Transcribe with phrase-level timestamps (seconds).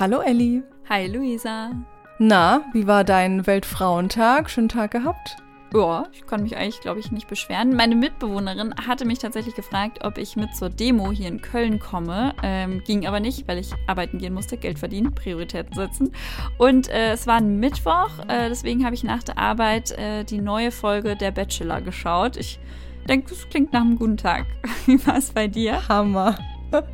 [0.00, 0.62] Hallo Elli.
[0.88, 1.72] Hi Luisa.
[2.18, 4.48] Na, wie war dein Weltfrauentag?
[4.48, 5.36] Schönen Tag gehabt?
[5.74, 7.76] Ja, ich kann mich eigentlich, glaube ich, nicht beschweren.
[7.76, 12.34] Meine Mitbewohnerin hatte mich tatsächlich gefragt, ob ich mit zur Demo hier in Köln komme.
[12.42, 16.12] Ähm, ging aber nicht, weil ich arbeiten gehen musste, Geld verdienen, Prioritäten setzen.
[16.56, 20.40] Und äh, es war ein Mittwoch, äh, deswegen habe ich nach der Arbeit äh, die
[20.40, 22.38] neue Folge der Bachelor geschaut.
[22.38, 22.58] Ich
[23.06, 24.46] denke, das klingt nach einem guten Tag.
[24.86, 25.86] Wie war es bei dir?
[25.90, 26.38] Hammer.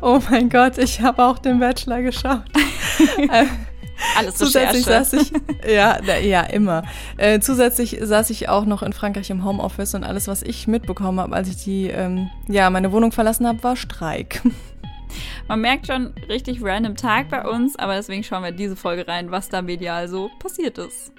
[0.00, 2.42] Oh mein Gott, ich habe auch den Bachelor geschaut.
[3.18, 3.46] Äh,
[4.16, 5.16] Alles zusätzlich Recherche.
[5.18, 5.32] saß ich,
[5.72, 6.82] ja, na, ja, immer.
[7.16, 11.18] Äh, zusätzlich saß ich auch noch in Frankreich im Homeoffice und alles, was ich mitbekommen
[11.20, 14.42] habe, als ich die, ähm, ja, meine Wohnung verlassen habe, war Streik.
[15.48, 19.06] Man merkt schon richtig random Tag bei uns, aber deswegen schauen wir in diese Folge
[19.08, 21.12] rein, was da medial so passiert ist.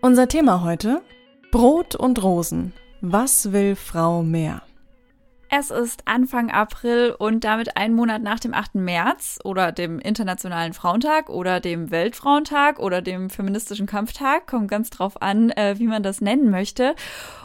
[0.00, 1.02] Unser Thema heute:
[1.50, 2.72] Brot und Rosen.
[3.00, 4.62] Was will Frau mehr?
[5.50, 8.74] Es ist Anfang April und damit ein Monat nach dem 8.
[8.76, 14.46] März oder dem Internationalen Frauentag oder dem Weltfrauentag oder dem Feministischen Kampftag.
[14.46, 16.94] Kommt ganz drauf an, äh, wie man das nennen möchte.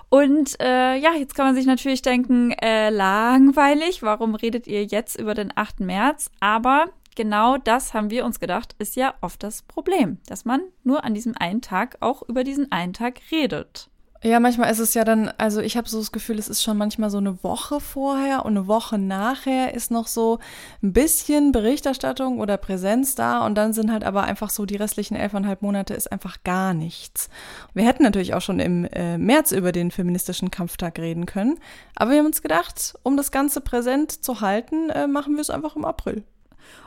[0.09, 5.19] Und äh, ja, jetzt kann man sich natürlich denken, äh, langweilig, warum redet ihr jetzt
[5.19, 5.81] über den 8.
[5.81, 6.31] März?
[6.39, 11.03] Aber genau das haben wir uns gedacht, ist ja oft das Problem, dass man nur
[11.03, 13.89] an diesem einen Tag auch über diesen einen Tag redet.
[14.21, 16.75] Ja, manchmal ist es ja dann, also ich habe so das Gefühl, es ist schon
[16.75, 20.39] manchmal so eine Woche vorher und eine Woche nachher ist noch so
[20.83, 25.15] ein bisschen Berichterstattung oder Präsenz da und dann sind halt aber einfach so die restlichen
[25.15, 27.29] elfeinhalb Monate ist einfach gar nichts.
[27.73, 31.57] Wir hätten natürlich auch schon im äh, März über den feministischen Kampftag reden können,
[31.95, 35.49] aber wir haben uns gedacht, um das Ganze präsent zu halten, äh, machen wir es
[35.49, 36.25] einfach im April.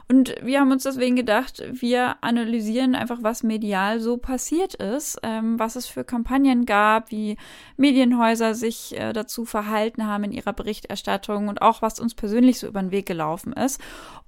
[0.08, 5.58] Und wir haben uns deswegen gedacht, wir analysieren einfach, was medial so passiert ist, ähm,
[5.58, 7.36] was es für Kampagnen gab, wie
[7.76, 12.66] Medienhäuser sich äh, dazu verhalten haben in ihrer Berichterstattung und auch, was uns persönlich so
[12.66, 13.80] über den Weg gelaufen ist.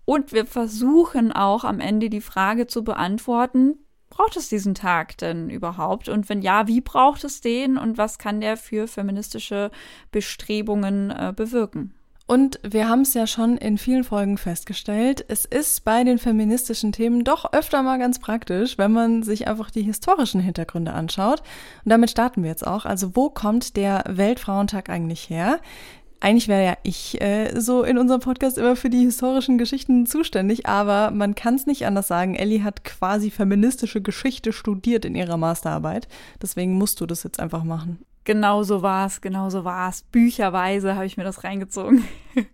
[0.04, 3.78] Und wir versuchen auch am Ende die Frage zu beantworten,
[4.10, 6.08] braucht es diesen Tag denn überhaupt?
[6.08, 9.70] Und wenn ja, wie braucht es den und was kann der für feministische
[10.12, 11.94] Bestrebungen äh, bewirken?
[12.26, 16.90] Und wir haben es ja schon in vielen Folgen festgestellt, es ist bei den feministischen
[16.90, 21.40] Themen doch öfter mal ganz praktisch, wenn man sich einfach die historischen Hintergründe anschaut.
[21.84, 22.86] Und damit starten wir jetzt auch.
[22.86, 25.60] Also wo kommt der Weltfrauentag eigentlich her?
[26.20, 30.64] Eigentlich wäre ja ich äh, so in unserem Podcast immer für die historischen Geschichten zuständig,
[30.64, 32.34] aber man kann es nicht anders sagen.
[32.36, 36.08] Ellie hat quasi feministische Geschichte studiert in ihrer Masterarbeit.
[36.40, 37.98] Deswegen musst du das jetzt einfach machen.
[38.24, 40.02] Genau so war's, genau so war's.
[40.02, 42.04] Bücherweise habe ich mir das reingezogen.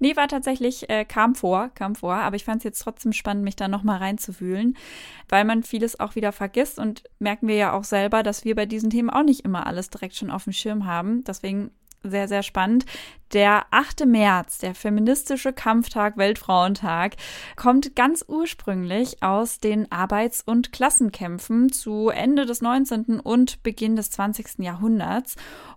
[0.00, 3.44] nee, war tatsächlich, äh, kam vor, kam vor, aber ich fand es jetzt trotzdem spannend,
[3.44, 4.76] mich da nochmal reinzufühlen,
[5.28, 8.66] weil man vieles auch wieder vergisst und merken wir ja auch selber, dass wir bei
[8.66, 11.22] diesen Themen auch nicht immer alles direkt schon auf dem Schirm haben.
[11.24, 11.70] Deswegen
[12.04, 12.84] sehr, sehr spannend.
[13.32, 14.06] Der 8.
[14.06, 17.16] März, der feministische Kampftag, Weltfrauentag,
[17.56, 23.18] kommt ganz ursprünglich aus den Arbeits- und Klassenkämpfen zu Ende des 19.
[23.18, 24.60] und Beginn des 20.
[24.60, 25.34] Jahrhunderts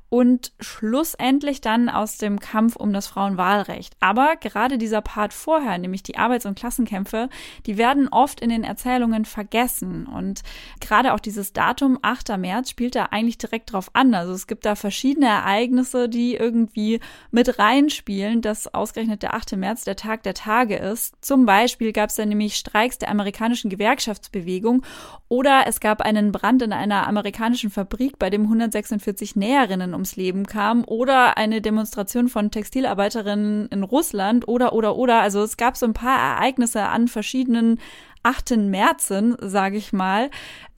[0.10, 3.94] und schlussendlich dann aus dem Kampf um das Frauenwahlrecht.
[4.00, 7.30] Aber gerade dieser Part vorher, nämlich die Arbeits- und Klassenkämpfe,
[7.66, 10.08] die werden oft in den Erzählungen vergessen.
[10.08, 10.44] Und
[10.80, 12.38] gerade auch dieses Datum 8.
[12.38, 14.14] März spielt da eigentlich direkt drauf an.
[14.14, 17.02] Also es gibt da verschiedene Ereignisse, die irgendwie
[17.32, 19.58] mit reinspielen, dass ausgerechnet der 8.
[19.58, 21.16] März der Tag der Tage ist.
[21.22, 24.84] Zum Beispiel gab es da nämlich Streiks der amerikanischen Gewerkschaftsbewegung
[25.28, 30.46] oder es gab einen Brand in einer amerikanischen Fabrik, bei dem 146 Näherinnen ums Leben
[30.46, 35.22] kamen oder eine Demonstration von Textilarbeiterinnen in Russland oder oder oder.
[35.22, 37.80] Also es gab so ein paar Ereignisse an verschiedenen
[38.24, 38.58] 8.
[38.58, 40.30] Märzen, sage ich mal,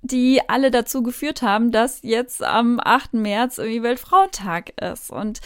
[0.02, 3.14] die alle dazu geführt haben, dass jetzt am 8.
[3.16, 5.12] März irgendwie Weltfrauentag ist.
[5.12, 5.40] Und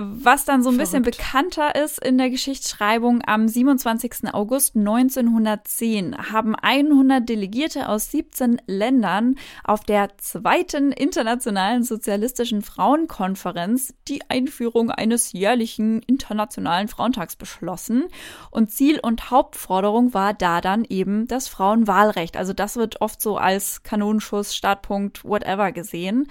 [0.00, 1.18] was dann so ein bisschen Verrückt.
[1.18, 4.32] bekannter ist in der Geschichtsschreibung, am 27.
[4.32, 14.20] August 1910 haben 100 Delegierte aus 17 Ländern auf der zweiten internationalen sozialistischen Frauenkonferenz die
[14.28, 18.04] Einführung eines jährlichen internationalen Frauentags beschlossen.
[18.52, 22.36] Und Ziel und Hauptforderung war da dann eben das Frauenwahlrecht.
[22.36, 26.28] Also das wird oft so als Kanonenschuss, Startpunkt, whatever gesehen.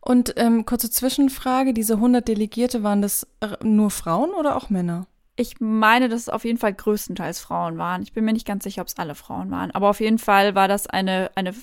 [0.00, 5.06] Und ähm, kurze Zwischenfrage, diese 100 Delegierte, waren das äh, nur Frauen oder auch Männer?
[5.36, 8.02] Ich meine, dass es auf jeden Fall größtenteils Frauen waren.
[8.02, 9.70] Ich bin mir nicht ganz sicher, ob es alle Frauen waren.
[9.70, 11.54] Aber auf jeden Fall war das eine, eine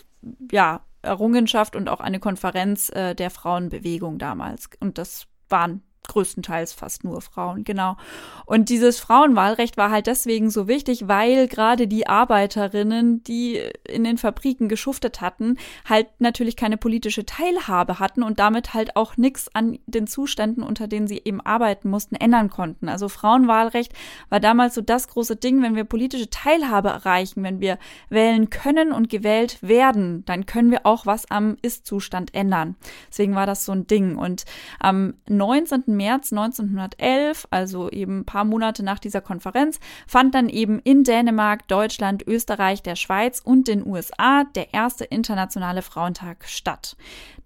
[0.52, 4.70] ja, Errungenschaft und auch eine Konferenz äh, der Frauenbewegung damals.
[4.80, 7.98] Und das waren größtenteils fast nur Frauen, genau.
[8.46, 14.18] Und dieses Frauenwahlrecht war halt deswegen so wichtig, weil gerade die Arbeiterinnen, die in den
[14.18, 19.80] Fabriken geschuftet hatten, halt natürlich keine politische Teilhabe hatten und damit halt auch nichts an
[19.86, 22.90] den Zuständen, unter denen sie eben arbeiten mussten, ändern konnten.
[22.90, 23.94] Also Frauenwahlrecht
[24.30, 27.78] war damals so das große Ding, wenn wir politische Teilhabe erreichen, wenn wir
[28.10, 32.76] wählen können und gewählt werden, dann können wir auch was am Ist-Zustand ändern.
[33.10, 34.18] Deswegen war das so ein Ding.
[34.18, 34.46] Und
[34.80, 35.84] am 19.
[35.98, 41.68] März 1911, also eben ein paar Monate nach dieser Konferenz, fand dann eben in Dänemark,
[41.68, 46.96] Deutschland, Österreich, der Schweiz und den USA der erste internationale Frauentag statt.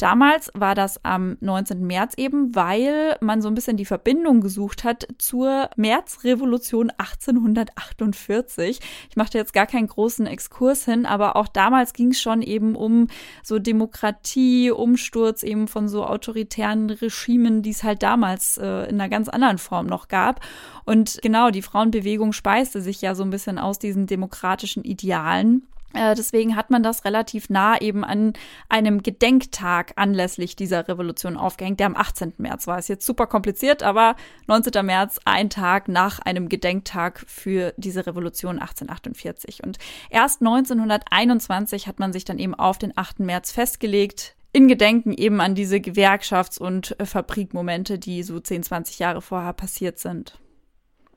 [0.01, 1.85] Damals war das am 19.
[1.85, 8.79] März eben, weil man so ein bisschen die Verbindung gesucht hat zur Märzrevolution 1848.
[9.11, 12.75] Ich machte jetzt gar keinen großen Exkurs hin, aber auch damals ging es schon eben
[12.75, 13.09] um
[13.43, 19.07] so Demokratie, Umsturz eben von so autoritären Regimen, die es halt damals äh, in einer
[19.07, 20.39] ganz anderen Form noch gab.
[20.83, 25.67] Und genau, die Frauenbewegung speiste sich ja so ein bisschen aus diesen demokratischen Idealen.
[25.93, 28.33] Äh, deswegen hat man das relativ nah eben an
[28.69, 32.33] einem Gedenktag anlässlich dieser Revolution aufgehängt, der am 18.
[32.37, 32.79] März war.
[32.79, 34.15] Ist jetzt super kompliziert, aber
[34.47, 34.85] 19.
[34.85, 39.63] März, ein Tag nach einem Gedenktag für diese Revolution 1848.
[39.63, 39.77] Und
[40.09, 43.19] erst 1921 hat man sich dann eben auf den 8.
[43.19, 49.21] März festgelegt, in Gedenken eben an diese Gewerkschafts- und Fabrikmomente, die so 10, 20 Jahre
[49.21, 50.39] vorher passiert sind.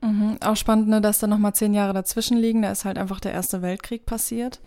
[0.01, 0.37] Mhm.
[0.41, 2.61] Auch spannend, ne, dass da nochmal zehn Jahre dazwischen liegen.
[2.61, 4.59] Da ist halt einfach der Erste Weltkrieg passiert.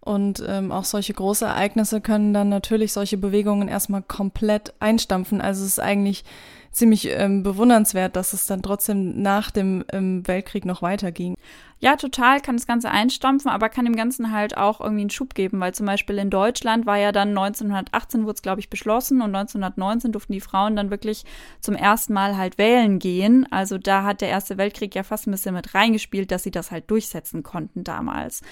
[0.00, 5.40] Und ähm, auch solche große Ereignisse können dann natürlich solche Bewegungen erstmal komplett einstampfen.
[5.40, 6.24] Also es ist eigentlich
[6.70, 11.34] ziemlich ähm, bewundernswert, dass es dann trotzdem nach dem ähm, Weltkrieg noch weiterging.
[11.80, 15.34] Ja, total kann das Ganze einstampfen, aber kann dem Ganzen halt auch irgendwie einen Schub
[15.34, 19.22] geben, weil zum Beispiel in Deutschland war ja dann 1918 wurde es, glaube ich, beschlossen
[19.22, 21.24] und 1919 durften die Frauen dann wirklich
[21.60, 23.46] zum ersten Mal halt wählen gehen.
[23.52, 26.72] Also da hat der Erste Weltkrieg ja fast ein bisschen mit reingespielt, dass sie das
[26.72, 28.42] halt durchsetzen konnten damals.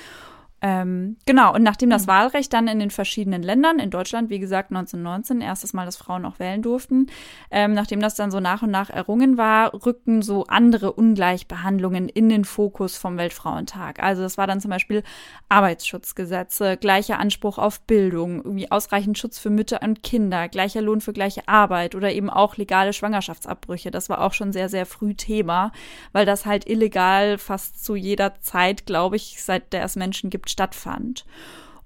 [0.62, 2.10] Ähm, genau, und nachdem das mhm.
[2.10, 6.24] Wahlrecht dann in den verschiedenen Ländern, in Deutschland, wie gesagt, 1919, erstes Mal, dass Frauen
[6.24, 7.08] auch wählen durften,
[7.50, 12.30] ähm, nachdem das dann so nach und nach errungen war, rückten so andere Ungleichbehandlungen in
[12.30, 14.02] den Fokus vom Weltfrauentag.
[14.02, 15.02] Also das war dann zum Beispiel
[15.50, 21.12] Arbeitsschutzgesetze, gleicher Anspruch auf Bildung, irgendwie ausreichend Schutz für Mütter und Kinder, gleicher Lohn für
[21.12, 23.90] gleiche Arbeit oder eben auch legale Schwangerschaftsabbrüche.
[23.90, 25.70] Das war auch schon sehr, sehr früh Thema,
[26.12, 30.45] weil das halt illegal fast zu jeder Zeit, glaube ich, seit der es Menschen gibt,
[30.50, 31.24] stattfand.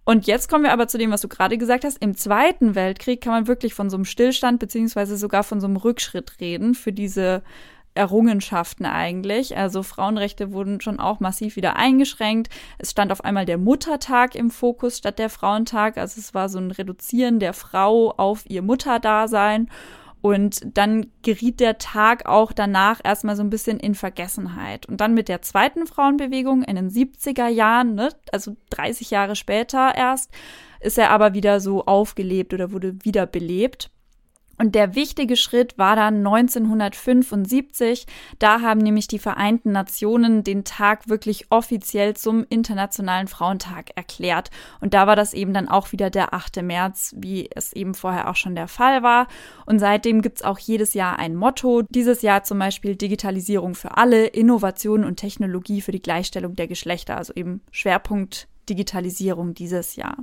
[0.05, 1.99] Und jetzt kommen wir aber zu dem, was du gerade gesagt hast.
[2.03, 5.77] Im Zweiten Weltkrieg kann man wirklich von so einem Stillstand beziehungsweise sogar von so einem
[5.77, 7.43] Rückschritt reden für diese
[7.95, 9.57] Errungenschaften eigentlich.
[9.57, 12.49] Also Frauenrechte wurden schon auch massiv wieder eingeschränkt.
[12.79, 15.99] Es stand auf einmal der Muttertag im Fokus statt der Frauentag.
[15.99, 19.69] Also es war so ein Reduzieren der Frau auf ihr Mutterdasein.
[20.23, 24.87] Und dann geriet der Tag auch danach erstmal so ein bisschen in Vergessenheit.
[24.87, 29.95] Und dann mit der zweiten Frauenbewegung in den 70er Jahren, ne, also 30 Jahre später
[29.95, 30.31] erst,
[30.81, 33.91] ist er aber wieder so aufgelebt oder wurde wiederbelebt.
[34.61, 38.07] Und der wichtige Schritt war dann 1975.
[38.39, 44.51] Da haben nämlich die Vereinten Nationen den Tag wirklich offiziell zum Internationalen Frauentag erklärt.
[44.83, 46.61] Und da war das eben dann auch wieder der 8.
[46.63, 49.29] März, wie es eben vorher auch schon der Fall war.
[49.65, 51.85] Und seitdem gibt's auch jedes Jahr ein Motto.
[51.89, 57.17] Dieses Jahr zum Beispiel Digitalisierung für alle, Innovation und Technologie für die Gleichstellung der Geschlechter.
[57.17, 60.17] Also eben Schwerpunkt Digitalisierung dieses Jahr.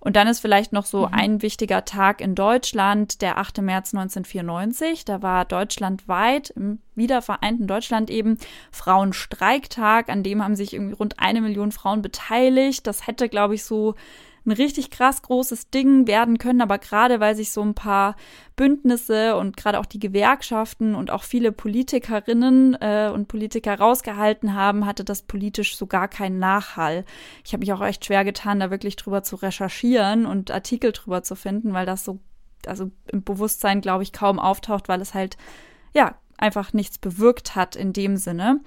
[0.00, 1.14] Und dann ist vielleicht noch so mhm.
[1.14, 3.58] ein wichtiger Tag in Deutschland, der 8.
[3.58, 5.04] März 1994.
[5.04, 8.38] Da war deutschlandweit im wiedervereinten Deutschland eben
[8.72, 10.08] Frauenstreiktag.
[10.08, 12.86] An dem haben sich irgendwie rund eine Million Frauen beteiligt.
[12.86, 13.94] Das hätte, glaube ich, so
[14.46, 18.16] ein richtig krass großes Ding werden können, aber gerade weil sich so ein paar
[18.56, 24.86] Bündnisse und gerade auch die Gewerkschaften und auch viele Politikerinnen äh, und Politiker rausgehalten haben,
[24.86, 27.04] hatte das politisch so gar keinen Nachhall.
[27.44, 31.22] Ich habe mich auch echt schwer getan, da wirklich drüber zu recherchieren und Artikel drüber
[31.22, 32.18] zu finden, weil das so,
[32.66, 35.36] also im Bewusstsein, glaube ich, kaum auftaucht, weil es halt,
[35.94, 38.60] ja, einfach nichts bewirkt hat in dem Sinne.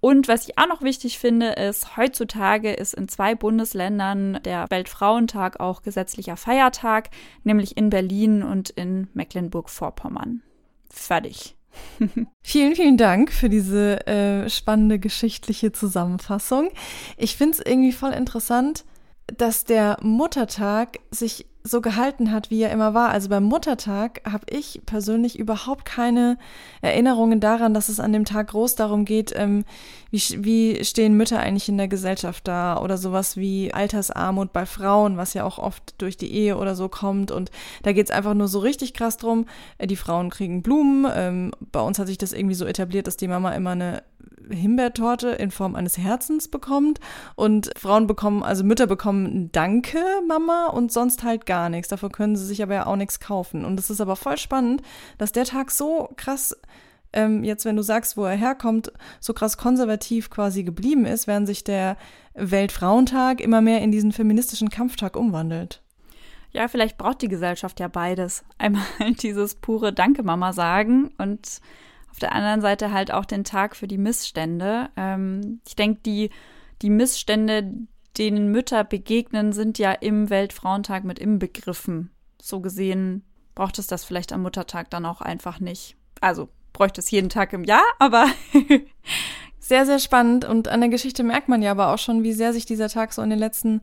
[0.00, 5.60] Und was ich auch noch wichtig finde, ist, heutzutage ist in zwei Bundesländern der Weltfrauentag
[5.60, 7.10] auch gesetzlicher Feiertag,
[7.44, 10.42] nämlich in Berlin und in Mecklenburg-Vorpommern.
[10.90, 11.54] Fertig.
[12.42, 16.70] vielen, vielen Dank für diese äh, spannende geschichtliche Zusammenfassung.
[17.16, 18.84] Ich finde es irgendwie voll interessant,
[19.26, 23.10] dass der Muttertag sich so gehalten hat, wie er immer war.
[23.10, 26.38] Also beim Muttertag habe ich persönlich überhaupt keine
[26.80, 29.64] Erinnerungen daran, dass es an dem Tag groß darum geht, ähm,
[30.10, 35.18] wie, wie stehen Mütter eigentlich in der Gesellschaft da oder sowas wie Altersarmut bei Frauen,
[35.18, 37.30] was ja auch oft durch die Ehe oder so kommt.
[37.30, 37.50] Und
[37.82, 39.46] da geht es einfach nur so richtig krass drum,
[39.78, 41.10] äh, die Frauen kriegen Blumen.
[41.14, 44.02] Ähm, bei uns hat sich das irgendwie so etabliert, dass die Mama immer eine
[44.48, 47.00] Himbeertorte in Form eines Herzens bekommt
[47.36, 51.88] und Frauen bekommen, also Mütter bekommen ein Danke, Mama und sonst halt gar nichts.
[51.88, 53.64] Davon können sie sich aber ja auch nichts kaufen.
[53.64, 54.82] Und es ist aber voll spannend,
[55.18, 56.56] dass der Tag so krass
[57.12, 61.46] ähm, jetzt, wenn du sagst, wo er herkommt, so krass konservativ quasi geblieben ist, während
[61.46, 61.96] sich der
[62.34, 65.82] Weltfrauentag immer mehr in diesen feministischen Kampftag umwandelt.
[66.52, 68.44] Ja, vielleicht braucht die Gesellschaft ja beides.
[68.58, 68.84] Einmal
[69.22, 71.60] dieses pure Danke, Mama sagen und
[72.10, 74.90] auf der anderen Seite halt auch den Tag für die Missstände.
[74.96, 76.30] Ähm, ich denke, die,
[76.82, 77.72] die Missstände,
[78.18, 82.10] denen Mütter begegnen, sind ja im Weltfrauentag mit inbegriffen.
[82.40, 83.24] So gesehen
[83.54, 85.96] braucht es das vielleicht am Muttertag dann auch einfach nicht.
[86.20, 88.26] Also bräuchte es jeden Tag im Jahr, aber
[89.58, 90.44] sehr, sehr spannend.
[90.44, 93.12] Und an der Geschichte merkt man ja aber auch schon, wie sehr sich dieser Tag
[93.12, 93.82] so in den letzten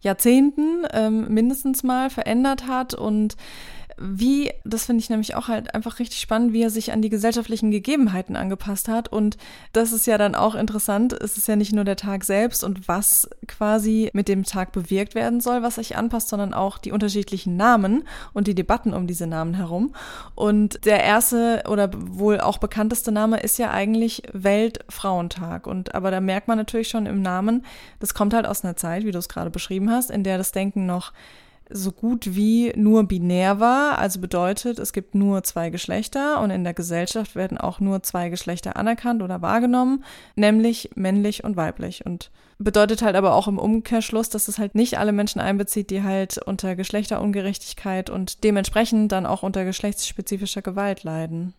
[0.00, 3.36] Jahrzehnten ähm, mindestens mal verändert hat und
[3.96, 7.08] wie, das finde ich nämlich auch halt einfach richtig spannend, wie er sich an die
[7.08, 9.08] gesellschaftlichen Gegebenheiten angepasst hat.
[9.08, 9.36] Und
[9.72, 11.12] das ist ja dann auch interessant.
[11.12, 15.14] Es ist ja nicht nur der Tag selbst und was quasi mit dem Tag bewirkt
[15.14, 19.26] werden soll, was sich anpasst, sondern auch die unterschiedlichen Namen und die Debatten um diese
[19.26, 19.94] Namen herum.
[20.34, 25.66] Und der erste oder wohl auch bekannteste Name ist ja eigentlich Weltfrauentag.
[25.66, 27.64] Und aber da merkt man natürlich schon im Namen,
[28.00, 30.52] das kommt halt aus einer Zeit, wie du es gerade beschrieben hast, in der das
[30.52, 31.12] Denken noch
[31.70, 36.64] so gut wie nur binär war, also bedeutet, es gibt nur zwei Geschlechter und in
[36.64, 40.04] der Gesellschaft werden auch nur zwei Geschlechter anerkannt oder wahrgenommen,
[40.36, 42.04] nämlich männlich und weiblich.
[42.04, 46.02] Und bedeutet halt aber auch im Umkehrschluss, dass es halt nicht alle Menschen einbezieht, die
[46.02, 51.54] halt unter Geschlechterungerechtigkeit und dementsprechend dann auch unter geschlechtsspezifischer Gewalt leiden.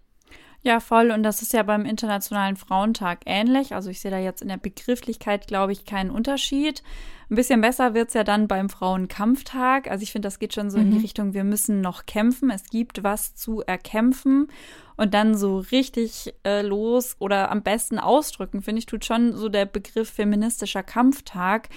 [0.62, 1.12] Ja, voll.
[1.12, 3.76] Und das ist ja beim Internationalen Frauentag ähnlich.
[3.76, 6.82] Also ich sehe da jetzt in der Begrifflichkeit, glaube ich, keinen Unterschied.
[7.30, 9.90] Ein bisschen besser wird es ja dann beim Frauenkampftag.
[9.90, 10.84] Also ich finde, das geht schon so mhm.
[10.84, 11.04] in die mhm.
[11.04, 12.52] Richtung, wir müssen noch kämpfen.
[12.52, 14.48] Es gibt was zu erkämpfen.
[14.98, 19.50] Und dann so richtig äh, los oder am besten ausdrücken, finde ich, tut schon so
[19.50, 21.68] der Begriff feministischer Kampftag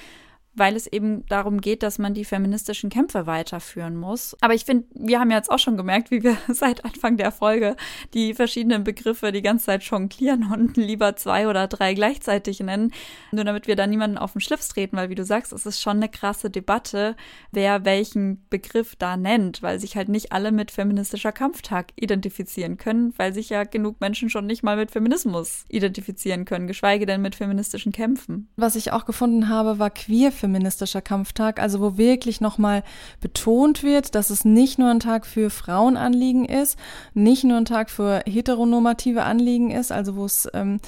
[0.59, 4.37] weil es eben darum geht, dass man die feministischen Kämpfe weiterführen muss.
[4.41, 7.77] Aber ich finde, wir haben jetzt auch schon gemerkt, wie wir seit Anfang der Folge
[8.15, 12.93] die verschiedenen Begriffe die ganze Zeit jonglieren und lieber zwei oder drei gleichzeitig nennen,
[13.33, 15.81] nur damit wir da niemanden auf den Schlips treten, weil wie du sagst, es ist
[15.81, 17.17] schon eine krasse Debatte,
[17.53, 23.15] wer welchen Begriff da nennt, weil sich halt nicht alle mit feministischer Kampftag identifizieren können,
[23.17, 27.35] weil sich ja genug Menschen schon nicht mal mit Feminismus identifizieren können, geschweige denn mit
[27.35, 28.49] feministischen Kämpfen.
[28.57, 32.83] Was ich auch gefunden habe, war queer feministischer Kampftag, also wo wirklich nochmal
[33.21, 36.79] betont wird, dass es nicht nur ein Tag für Frauenanliegen ist,
[37.13, 40.81] nicht nur ein Tag für heteronormative Anliegen ist, also wo es ähm,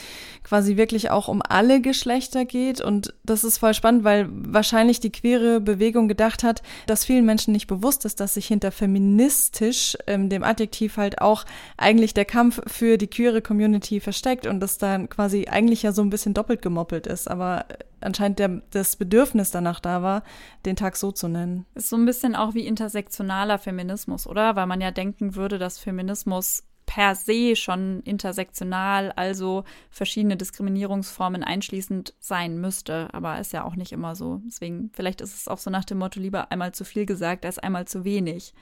[0.45, 2.81] quasi wirklich auch um alle Geschlechter geht.
[2.81, 7.53] Und das ist voll spannend, weil wahrscheinlich die queere Bewegung gedacht hat, dass vielen Menschen
[7.53, 11.45] nicht bewusst ist, dass sich hinter feministisch, ähm, dem Adjektiv halt auch
[11.77, 16.01] eigentlich der Kampf für die queere Community versteckt und das dann quasi eigentlich ja so
[16.01, 17.31] ein bisschen doppelt gemoppelt ist.
[17.31, 17.67] Aber
[18.01, 20.23] anscheinend der, das Bedürfnis danach da war,
[20.67, 21.67] den Tag so zu nennen.
[21.75, 24.57] Ist so ein bisschen auch wie intersektionaler Feminismus, oder?
[24.57, 32.15] Weil man ja denken würde, dass Feminismus per se schon intersektional, also verschiedene Diskriminierungsformen einschließend
[32.19, 33.09] sein müsste.
[33.13, 34.41] Aber ist ja auch nicht immer so.
[34.45, 37.61] Deswegen, vielleicht ist es auch so nach dem Motto, lieber einmal zu viel gesagt als
[37.61, 38.55] einmal zu wenig.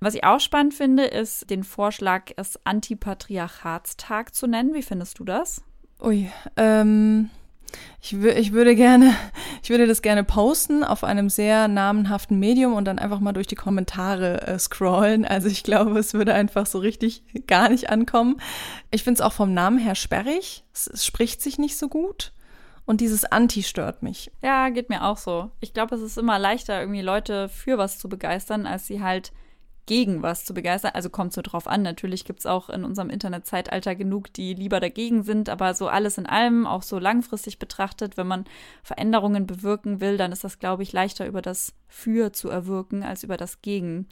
[0.00, 4.74] Was ich auch spannend finde, ist den Vorschlag, es Antipatriarchatstag zu nennen.
[4.74, 5.62] Wie findest du das?
[6.02, 7.30] Ui, ähm,
[8.00, 9.14] ich, ich würde gerne,
[9.62, 13.46] ich würde das gerne posten auf einem sehr namenhaften Medium und dann einfach mal durch
[13.46, 15.24] die Kommentare äh, scrollen.
[15.24, 18.40] Also ich glaube, es würde einfach so richtig gar nicht ankommen.
[18.90, 20.64] Ich finde es auch vom Namen her sperrig.
[20.72, 22.32] Es, es spricht sich nicht so gut.
[22.84, 24.32] Und dieses Anti stört mich.
[24.42, 25.50] Ja, geht mir auch so.
[25.60, 29.32] Ich glaube, es ist immer leichter, irgendwie Leute für was zu begeistern, als sie halt
[29.86, 30.92] gegen was zu begeistern.
[30.94, 31.82] Also kommt so drauf an.
[31.82, 36.18] Natürlich gibt es auch in unserem Internetzeitalter genug, die lieber dagegen sind, aber so alles
[36.18, 38.44] in allem, auch so langfristig betrachtet, wenn man
[38.82, 43.22] Veränderungen bewirken will, dann ist das, glaube ich, leichter über das Für zu erwirken als
[43.22, 44.06] über das Gegen.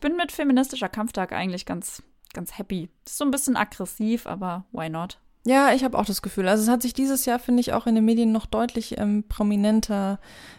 [0.00, 2.88] Bin mit feministischer Kampftag eigentlich ganz, ganz happy.
[3.04, 5.18] Ist so ein bisschen aggressiv, aber why not?
[5.46, 6.48] Ja, ich habe auch das Gefühl.
[6.48, 9.24] Also es hat sich dieses Jahr, finde ich, auch in den Medien noch deutlich ähm,
[9.26, 10.18] prominenter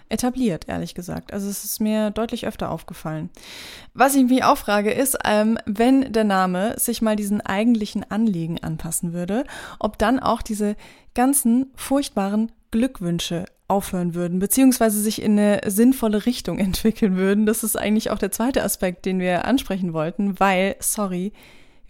[0.10, 1.34] etabliert, ehrlich gesagt.
[1.34, 3.30] Also es ist mir deutlich öfter aufgefallen.
[3.94, 8.62] Was ich mich auch frage, ist, ähm, wenn der Name sich mal diesen eigentlichen Anliegen
[8.64, 9.44] anpassen würde,
[9.80, 10.76] ob dann auch diese
[11.14, 17.46] ganzen furchtbaren Glückwünsche aufhören würden, beziehungsweise sich in eine sinnvolle Richtung entwickeln würden.
[17.46, 21.34] Das ist eigentlich auch der zweite Aspekt, den wir ansprechen wollten, weil, sorry,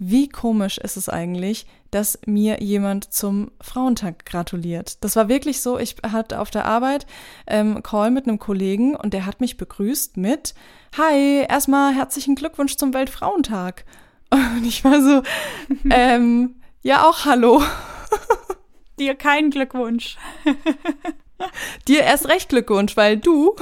[0.03, 5.03] wie komisch ist es eigentlich, dass mir jemand zum Frauentag gratuliert.
[5.03, 7.05] Das war wirklich so, ich hatte auf der Arbeit
[7.45, 10.55] ähm, Call mit einem Kollegen und der hat mich begrüßt mit
[10.97, 13.85] Hi, erstmal herzlichen Glückwunsch zum Weltfrauentag.
[14.31, 15.21] Und ich war so,
[15.91, 17.61] ähm, ja auch hallo.
[18.99, 20.17] Dir keinen Glückwunsch.
[21.87, 23.55] Dir erst recht Glückwunsch, weil du,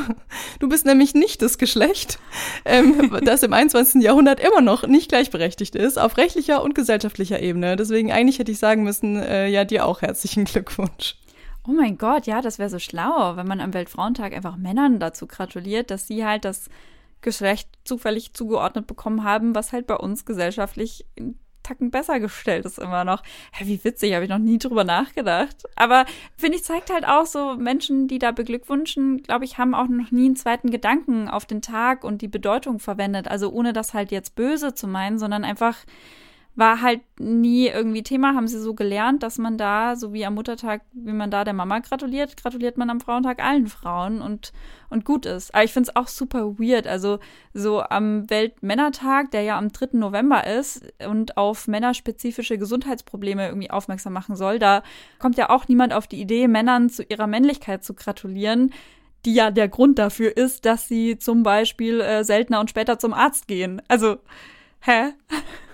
[0.59, 2.19] du bist nämlich nicht das Geschlecht,
[2.65, 4.01] ähm, das im 21.
[4.01, 7.75] Jahrhundert immer noch nicht gleichberechtigt ist, auf rechtlicher und gesellschaftlicher Ebene.
[7.75, 11.15] Deswegen eigentlich hätte ich sagen müssen, äh, ja, dir auch herzlichen Glückwunsch.
[11.67, 15.27] Oh mein Gott, ja, das wäre so schlau, wenn man am Weltfrauentag einfach Männern dazu
[15.27, 16.69] gratuliert, dass sie halt das
[17.21, 21.05] Geschlecht zufällig zugeordnet bekommen haben, was halt bei uns gesellschaftlich
[21.63, 23.23] Tacken besser gestellt ist immer noch.
[23.59, 25.63] Ja, wie witzig, habe ich noch nie drüber nachgedacht.
[25.75, 26.05] Aber
[26.37, 30.11] finde ich, zeigt halt auch so, Menschen, die da beglückwünschen, glaube ich, haben auch noch
[30.11, 33.27] nie einen zweiten Gedanken auf den Tag und die Bedeutung verwendet.
[33.27, 35.77] Also ohne das halt jetzt böse zu meinen, sondern einfach
[36.59, 40.35] war halt nie irgendwie Thema, haben sie so gelernt, dass man da, so wie am
[40.35, 44.51] Muttertag, wie man da der Mama gratuliert, gratuliert man am Frauentag allen Frauen und,
[44.89, 45.55] und gut ist.
[45.55, 46.85] Aber ich finde es auch super weird.
[46.85, 47.19] Also
[47.53, 49.97] so am Weltmännertag, der ja am 3.
[49.97, 54.83] November ist und auf männerspezifische Gesundheitsprobleme irgendwie aufmerksam machen soll, da
[55.17, 58.71] kommt ja auch niemand auf die Idee, Männern zu ihrer Männlichkeit zu gratulieren
[59.25, 63.13] die ja der Grund dafür ist, dass sie zum Beispiel äh, seltener und später zum
[63.13, 63.81] Arzt gehen.
[63.89, 64.17] Also,
[64.79, 65.13] hä?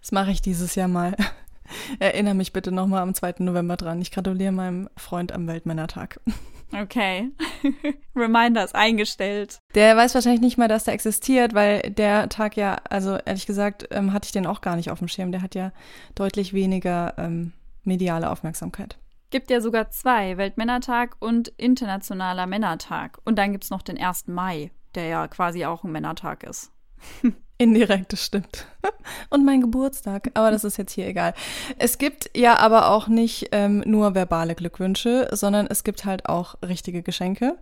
[0.00, 1.16] Das mache ich dieses Jahr mal.
[1.98, 3.34] Erinnere mich bitte nochmal am 2.
[3.38, 4.00] November dran.
[4.00, 6.20] Ich gratuliere meinem Freund am Weltmännertag.
[6.72, 7.30] Okay.
[8.14, 9.58] Reminder ist eingestellt.
[9.74, 13.88] Der weiß wahrscheinlich nicht mal, dass der existiert, weil der Tag ja, also ehrlich gesagt,
[13.90, 15.32] ähm, hatte ich den auch gar nicht auf dem Schirm.
[15.32, 15.72] Der hat ja
[16.14, 18.98] deutlich weniger ähm, mediale Aufmerksamkeit.
[19.30, 23.18] Gibt ja sogar zwei, Weltmännertag und Internationaler Männertag.
[23.24, 24.28] Und dann gibt es noch den 1.
[24.28, 26.70] Mai, der ja quasi auch ein Männertag ist.
[27.60, 28.66] Indirekt, das stimmt.
[29.28, 31.34] Und mein Geburtstag, aber das ist jetzt hier egal.
[31.76, 36.54] Es gibt ja aber auch nicht ähm, nur verbale Glückwünsche, sondern es gibt halt auch
[36.66, 37.58] richtige Geschenke.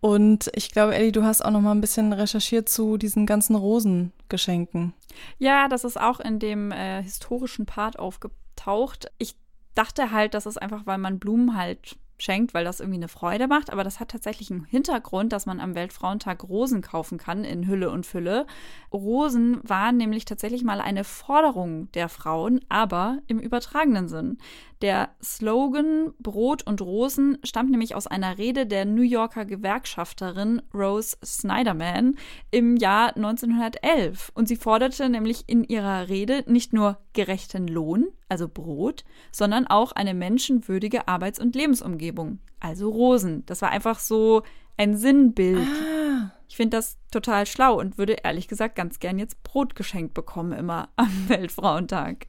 [0.00, 3.54] Und ich glaube, Ellie, du hast auch noch mal ein bisschen recherchiert zu diesen ganzen
[3.54, 4.94] Rosengeschenken.
[5.36, 9.12] Ja, das ist auch in dem äh, historischen Part aufgetaucht.
[9.18, 9.36] Ich
[9.74, 13.46] dachte halt, das ist einfach, weil man Blumen halt schenkt, weil das irgendwie eine Freude
[13.46, 13.70] macht.
[13.70, 17.90] Aber das hat tatsächlich einen Hintergrund, dass man am Weltfrauentag Rosen kaufen kann in Hülle
[17.90, 18.46] und Fülle.
[18.92, 24.38] Rosen waren nämlich tatsächlich mal eine Forderung der Frauen, aber im übertragenen Sinn.
[24.84, 31.16] Der Slogan Brot und Rosen stammt nämlich aus einer Rede der New Yorker Gewerkschafterin Rose
[31.24, 32.16] Snyderman
[32.50, 34.30] im Jahr 1911.
[34.34, 39.92] Und sie forderte nämlich in ihrer Rede nicht nur gerechten Lohn, also Brot, sondern auch
[39.92, 43.46] eine menschenwürdige Arbeits- und Lebensumgebung, also Rosen.
[43.46, 44.42] Das war einfach so
[44.76, 45.66] ein Sinnbild.
[45.66, 46.30] Ah.
[46.46, 50.52] Ich finde das total schlau und würde ehrlich gesagt ganz gern jetzt Brot geschenkt bekommen,
[50.52, 52.26] immer am Weltfrauentag.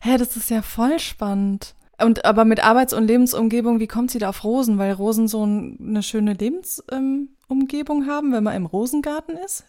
[0.00, 1.74] Hä, das ist ja voll spannend.
[2.00, 4.78] Und aber mit Arbeits- und Lebensumgebung, wie kommt sie da auf Rosen?
[4.78, 9.64] Weil Rosen so ein, eine schöne Lebensumgebung ähm, haben, wenn man im Rosengarten ist?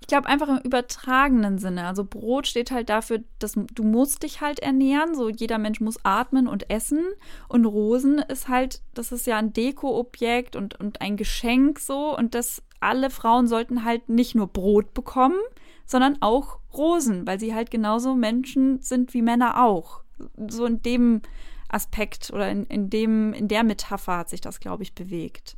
[0.00, 1.86] Ich glaube einfach im übertragenen Sinne.
[1.86, 5.14] Also Brot steht halt dafür, dass du musst dich halt ernähren.
[5.14, 7.04] So jeder Mensch muss atmen und essen.
[7.48, 12.16] Und Rosen ist halt, das ist ja ein Dekoobjekt und, und ein Geschenk so.
[12.16, 15.38] Und das alle Frauen sollten halt nicht nur Brot bekommen,
[15.86, 20.02] sondern auch Rosen, weil sie halt genauso Menschen sind wie Männer auch.
[20.48, 21.22] So in dem
[21.68, 25.56] Aspekt oder in, in, dem, in der Metapher hat sich das, glaube ich, bewegt.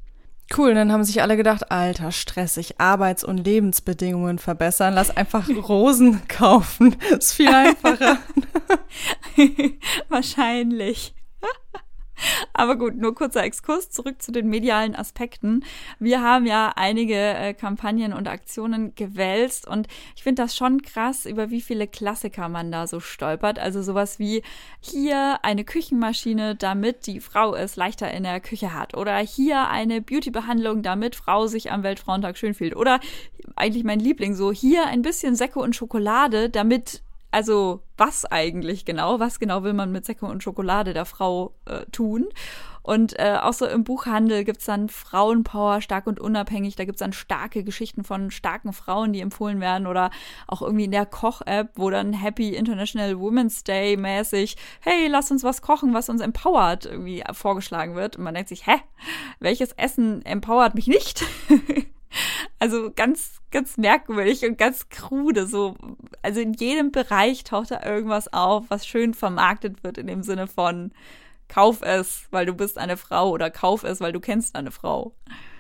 [0.57, 6.27] Cool, dann haben sich alle gedacht, alter, stressig, Arbeits- und Lebensbedingungen verbessern, lass einfach Rosen
[6.27, 6.97] kaufen.
[7.17, 8.19] Ist viel einfacher.
[10.09, 11.15] Wahrscheinlich.
[12.53, 15.65] Aber gut, nur kurzer Exkurs zurück zu den medialen Aspekten.
[15.99, 21.27] Wir haben ja einige äh, Kampagnen und Aktionen gewälzt und ich finde das schon krass,
[21.27, 23.59] über wie viele Klassiker man da so stolpert.
[23.59, 24.43] Also sowas wie
[24.81, 28.97] hier eine Küchenmaschine, damit die Frau es leichter in der Küche hat.
[28.97, 32.77] Oder hier eine Beauty-Behandlung, damit Frau sich am Weltfrauentag schön fühlt.
[32.77, 33.01] Oder
[33.57, 39.21] eigentlich mein Liebling so, hier ein bisschen Säcke und Schokolade, damit also was eigentlich genau,
[39.21, 42.29] was genau will man mit Säcke und Schokolade der Frau äh, tun.
[42.83, 46.77] Und äh, auch so im Buchhandel gibt's dann Frauenpower, stark und unabhängig.
[46.77, 49.87] Da gibt's dann starke Geschichten von starken Frauen, die empfohlen werden.
[49.87, 50.11] Oder
[50.47, 55.45] auch irgendwie in der Koch-App, wo dann Happy International Women's Day mäßig, hey, lass uns
[55.45, 58.17] was kochen, was uns empowert, irgendwie vorgeschlagen wird.
[58.17, 58.77] Und man denkt sich, hä,
[59.41, 61.23] welches Essen empowert mich nicht?
[62.61, 65.47] Also ganz, ganz merkwürdig und ganz krude.
[65.47, 65.77] So,
[66.23, 70.47] also in jedem Bereich taucht da irgendwas auf, was schön vermarktet wird in dem Sinne
[70.47, 70.93] von
[71.49, 75.15] kauf es, weil du bist eine Frau oder kauf es, weil du kennst eine Frau.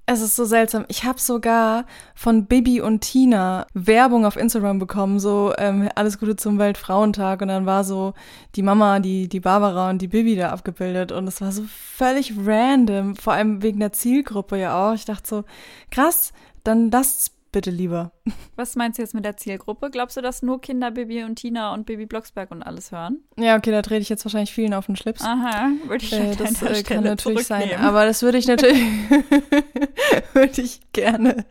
[0.07, 0.87] Es ist so seltsam.
[0.89, 1.85] Ich habe sogar
[2.17, 7.43] von Bibi und Tina Werbung auf Instagram bekommen, so ähm, alles Gute zum Weltfrauentag.
[7.43, 8.15] Und dann war so
[8.57, 11.13] die Mama, die, die Barbara und die Bibi da abgebildet.
[11.13, 14.95] Und es war so völlig random, vor allem wegen der Zielgruppe ja auch.
[14.95, 15.45] Ich dachte so,
[15.93, 16.33] krass,
[16.65, 18.13] dann lasst's bitte lieber.
[18.57, 19.91] Was meinst du jetzt mit der Zielgruppe?
[19.91, 23.25] Glaubst du, dass nur Kinder Bibi und Tina und Baby Blocksberg und alles hören?
[23.39, 25.23] Ja, okay, da trete ich jetzt wahrscheinlich vielen auf den Schlips.
[25.23, 28.81] Aha, würde ich äh, Das äh, kann natürlich sein, aber das würde ich natürlich
[30.33, 31.45] würde ich gerne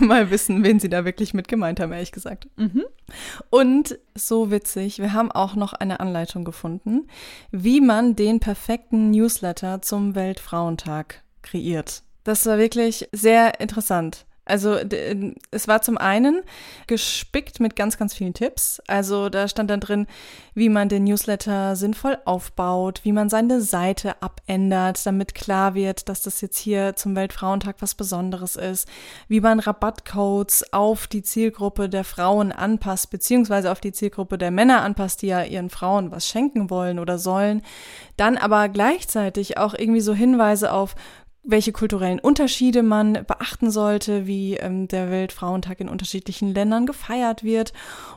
[0.00, 2.48] mal wissen, wen sie da wirklich mit gemeint haben, ehrlich gesagt.
[2.56, 2.84] Mhm.
[3.50, 7.08] Und so witzig, wir haben auch noch eine Anleitung gefunden,
[7.50, 12.02] wie man den perfekten Newsletter zum Weltfrauentag kreiert.
[12.24, 14.26] Das war wirklich sehr interessant.
[14.46, 14.78] Also
[15.50, 16.42] es war zum einen
[16.86, 18.82] gespickt mit ganz, ganz vielen Tipps.
[18.86, 20.06] Also da stand dann drin,
[20.54, 26.20] wie man den Newsletter sinnvoll aufbaut, wie man seine Seite abändert, damit klar wird, dass
[26.22, 28.86] das jetzt hier zum Weltfrauentag was Besonderes ist,
[29.28, 34.82] wie man Rabattcodes auf die Zielgruppe der Frauen anpasst, beziehungsweise auf die Zielgruppe der Männer
[34.82, 37.62] anpasst, die ja ihren Frauen was schenken wollen oder sollen.
[38.18, 40.94] Dann aber gleichzeitig auch irgendwie so Hinweise auf
[41.44, 47.72] welche kulturellen Unterschiede man beachten sollte, wie ähm, der Weltfrauentag in unterschiedlichen Ländern gefeiert wird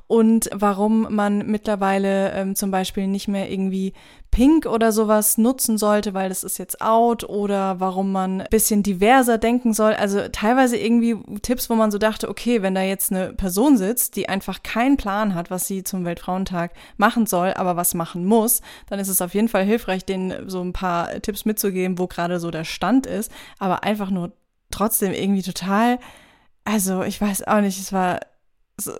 [0.07, 3.93] und warum man mittlerweile ähm, zum Beispiel nicht mehr irgendwie
[4.31, 8.83] Pink oder sowas nutzen sollte, weil das ist jetzt out oder warum man ein bisschen
[8.83, 9.93] diverser denken soll.
[9.93, 14.15] Also teilweise irgendwie Tipps, wo man so dachte, okay, wenn da jetzt eine Person sitzt,
[14.15, 18.61] die einfach keinen Plan hat, was sie zum Weltfrauentag machen soll, aber was machen muss,
[18.89, 22.39] dann ist es auf jeden Fall hilfreich, denen so ein paar Tipps mitzugeben, wo gerade
[22.39, 24.33] so der Stand ist, aber einfach nur
[24.69, 25.99] trotzdem irgendwie total,
[26.63, 28.19] also ich weiß auch nicht, es war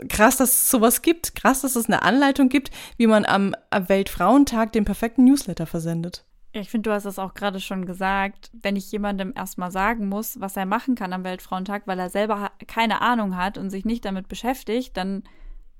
[0.10, 1.36] krass, dass es sowas gibt.
[1.36, 6.26] Krass, dass es eine Anleitung gibt, wie man am, Weltfrauentag den perfekten Newsletter versendet.
[6.54, 8.50] Ich finde, du hast es auch gerade schon gesagt.
[8.54, 12.52] Wenn ich jemandem erstmal sagen muss, was er machen kann am Weltfrauentag, weil er selber
[12.68, 15.24] keine Ahnung hat und sich nicht damit beschäftigt, dann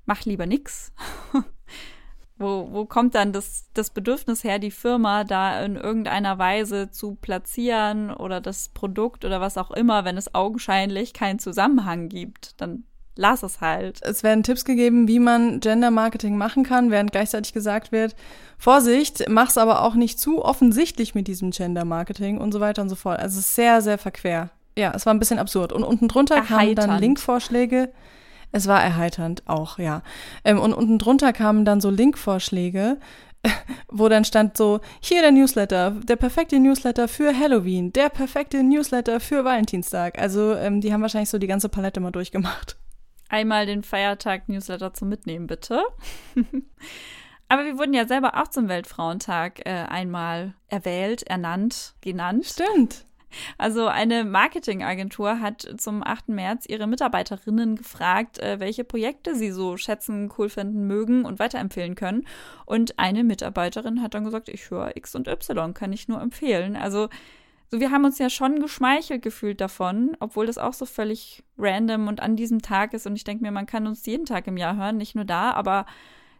[0.06, 0.92] mach lieber nix.
[2.38, 7.16] wo, wo kommt dann das, das Bedürfnis her, die Firma da in irgendeiner Weise zu
[7.16, 12.60] platzieren oder das Produkt oder was auch immer, wenn es augenscheinlich keinen Zusammenhang gibt?
[12.60, 12.84] Dann
[13.18, 14.00] lass es halt.
[14.02, 18.14] Es werden Tipps gegeben, wie man Gender Marketing machen kann, während gleichzeitig gesagt wird,
[18.56, 22.88] Vorsicht, mach's aber auch nicht zu offensichtlich mit diesem Gender Marketing und so weiter und
[22.88, 23.18] so fort.
[23.18, 24.50] Also es ist sehr, sehr verquer.
[24.76, 25.72] Ja, es war ein bisschen absurd.
[25.72, 26.78] Und unten drunter Erheiternd.
[26.78, 27.92] kamen dann Linkvorschläge.
[28.52, 30.02] Es war erheiternd auch, ja.
[30.44, 32.98] Ähm, und unten drunter kamen dann so Linkvorschläge,
[33.88, 39.18] wo dann stand so, hier der Newsletter, der perfekte Newsletter für Halloween, der perfekte Newsletter
[39.18, 40.18] für Valentinstag.
[40.18, 42.76] Also ähm, die haben wahrscheinlich so die ganze Palette mal durchgemacht
[43.28, 45.82] einmal den Feiertag-Newsletter zum Mitnehmen, bitte.
[47.48, 52.44] Aber wir wurden ja selber auch zum Weltfrauentag äh, einmal erwählt, ernannt, genannt.
[52.44, 53.06] Stimmt.
[53.58, 56.28] Also eine Marketingagentur hat zum 8.
[56.28, 61.94] März ihre Mitarbeiterinnen gefragt, äh, welche Projekte sie so schätzen, cool finden, mögen und weiterempfehlen
[61.94, 62.26] können.
[62.64, 66.76] Und eine Mitarbeiterin hat dann gesagt, ich höre X und Y, kann ich nur empfehlen.
[66.76, 67.08] Also
[67.70, 72.08] so, wir haben uns ja schon geschmeichelt gefühlt davon, obwohl das auch so völlig random
[72.08, 73.06] und an diesem Tag ist.
[73.06, 75.52] Und ich denke mir, man kann uns jeden Tag im Jahr hören, nicht nur da,
[75.52, 75.84] aber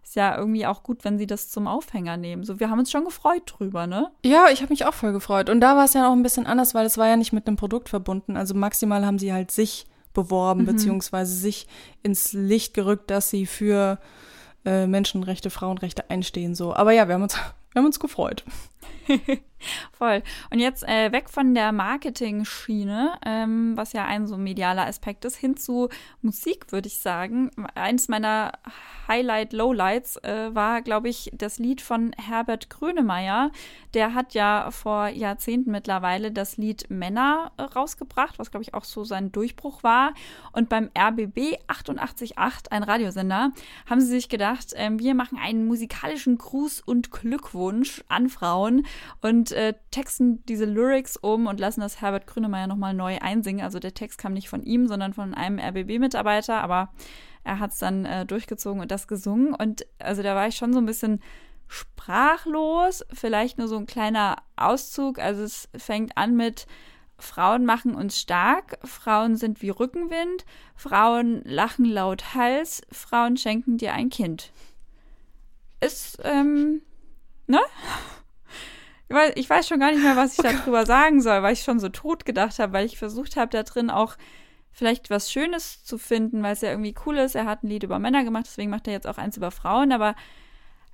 [0.03, 2.43] ist ja irgendwie auch gut, wenn sie das zum Aufhänger nehmen.
[2.43, 4.11] So, wir haben uns schon gefreut drüber, ne?
[4.25, 5.51] Ja, ich habe mich auch voll gefreut.
[5.51, 7.47] Und da war es ja auch ein bisschen anders, weil es war ja nicht mit
[7.47, 8.37] einem Produkt verbunden.
[8.37, 10.67] Also maximal haben sie halt sich beworben, mhm.
[10.67, 11.67] beziehungsweise sich
[12.03, 13.99] ins Licht gerückt, dass sie für
[14.64, 16.55] äh, Menschenrechte, Frauenrechte einstehen.
[16.55, 16.75] So.
[16.75, 17.35] Aber ja, wir haben uns,
[17.73, 18.45] wir haben uns gefreut.
[19.93, 20.23] Voll.
[20.51, 25.37] Und jetzt äh, weg von der Marketing-Schiene, ähm, was ja ein so medialer Aspekt ist,
[25.37, 25.88] hin zu
[26.23, 27.51] Musik, würde ich sagen.
[27.75, 28.53] Eins meiner
[29.09, 33.51] Highlight-Lowlights äh, war, glaube ich, das Lied von Herbert Grönemeyer.
[33.95, 38.85] Der hat ja vor Jahrzehnten mittlerweile das Lied Männer äh, rausgebracht, was, glaube ich, auch
[38.85, 40.14] so sein Durchbruch war.
[40.53, 42.38] Und beim RBB 888,
[42.71, 43.51] ein Radiosender,
[43.91, 48.67] haben sie sich gedacht, ähm, wir machen einen musikalischen Gruß und Glückwunsch an Frauen
[49.20, 53.64] und äh, texten diese Lyrics um und lassen das Herbert Grünemeyer nochmal neu einsingen.
[53.64, 56.92] Also der Text kam nicht von ihm, sondern von einem RBB-Mitarbeiter, aber
[57.44, 59.54] er hat es dann äh, durchgezogen und das gesungen.
[59.54, 61.20] Und also da war ich schon so ein bisschen
[61.66, 63.04] sprachlos.
[63.12, 65.18] Vielleicht nur so ein kleiner Auszug.
[65.18, 66.66] Also es fängt an mit
[67.18, 70.44] Frauen machen uns stark, Frauen sind wie Rückenwind,
[70.76, 74.52] Frauen lachen laut Hals, Frauen schenken dir ein Kind.
[75.81, 76.83] Ist, ähm,
[77.46, 77.61] ne?
[79.35, 80.55] Ich weiß, schon gar nicht mehr, was ich okay.
[80.59, 83.62] darüber sagen soll, weil ich schon so tot gedacht habe, weil ich versucht habe, da
[83.62, 84.16] drin auch
[84.71, 87.35] vielleicht was Schönes zu finden, weil es ja irgendwie cool ist.
[87.35, 89.92] Er hat ein Lied über Männer gemacht, deswegen macht er jetzt auch eins über Frauen,
[89.92, 90.14] aber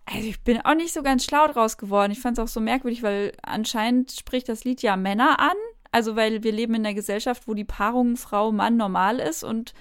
[0.06, 2.12] Also ich bin auch nicht so ganz schlau draus geworden.
[2.12, 5.56] Ich fand es auch so merkwürdig, weil anscheinend spricht das Lied ja Männer an.
[5.92, 9.72] Also weil wir leben in einer Gesellschaft, wo die Paarung Frau-Mann normal ist und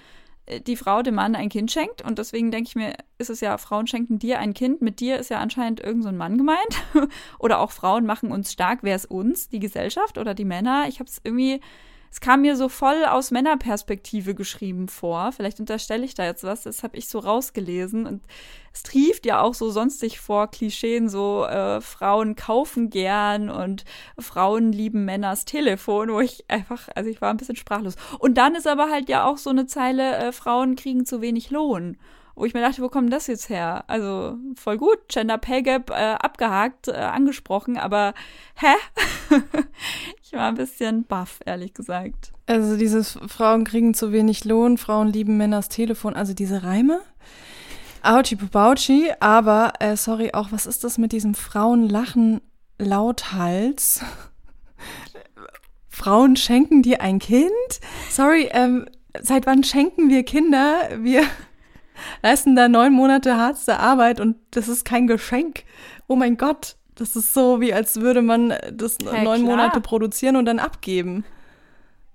[0.66, 2.02] die Frau dem Mann ein Kind schenkt.
[2.02, 4.82] Und deswegen denke ich mir, ist es ja, Frauen schenken dir ein Kind.
[4.82, 6.82] Mit dir ist ja anscheinend irgend so Mann gemeint.
[7.38, 8.80] oder auch Frauen machen uns stark.
[8.82, 9.48] Wer ist uns?
[9.48, 10.86] Die Gesellschaft oder die Männer?
[10.88, 11.60] Ich habe es irgendwie
[12.14, 15.32] es kam mir so voll aus Männerperspektive geschrieben vor.
[15.32, 18.06] Vielleicht unterstelle ich da jetzt was, das habe ich so rausgelesen.
[18.06, 18.22] Und
[18.72, 23.84] es trieft ja auch so sonstig vor Klischeen, so äh, Frauen kaufen gern und
[24.16, 27.96] Frauen lieben Männers Telefon, wo ich einfach, also ich war ein bisschen sprachlos.
[28.20, 31.50] Und dann ist aber halt ja auch so eine Zeile, äh, Frauen kriegen zu wenig
[31.50, 31.96] Lohn
[32.34, 33.84] wo ich mir dachte, wo kommt das jetzt her?
[33.86, 38.14] Also voll gut, Gender Pay Gap äh, abgehakt, äh, angesprochen, aber
[38.56, 38.74] hä?
[40.22, 42.32] ich war ein bisschen baff, ehrlich gesagt.
[42.46, 47.00] Also dieses Frauen kriegen zu wenig Lohn, Frauen lieben Männers Telefon, also diese Reime?
[48.02, 52.40] Auchi Pupauchi, aber äh, sorry, auch was ist das mit diesem Frauen lachen
[52.78, 54.02] lauthals?
[55.88, 57.50] Frauen schenken dir ein Kind?
[58.10, 58.86] Sorry, ähm,
[59.22, 60.90] seit wann schenken wir Kinder?
[60.98, 61.22] Wir
[62.22, 65.64] leisten da neun Monate harte Arbeit und das ist kein Geschenk.
[66.06, 69.56] Oh mein Gott, das ist so, wie als würde man das ja, neun klar.
[69.56, 71.24] Monate produzieren und dann abgeben.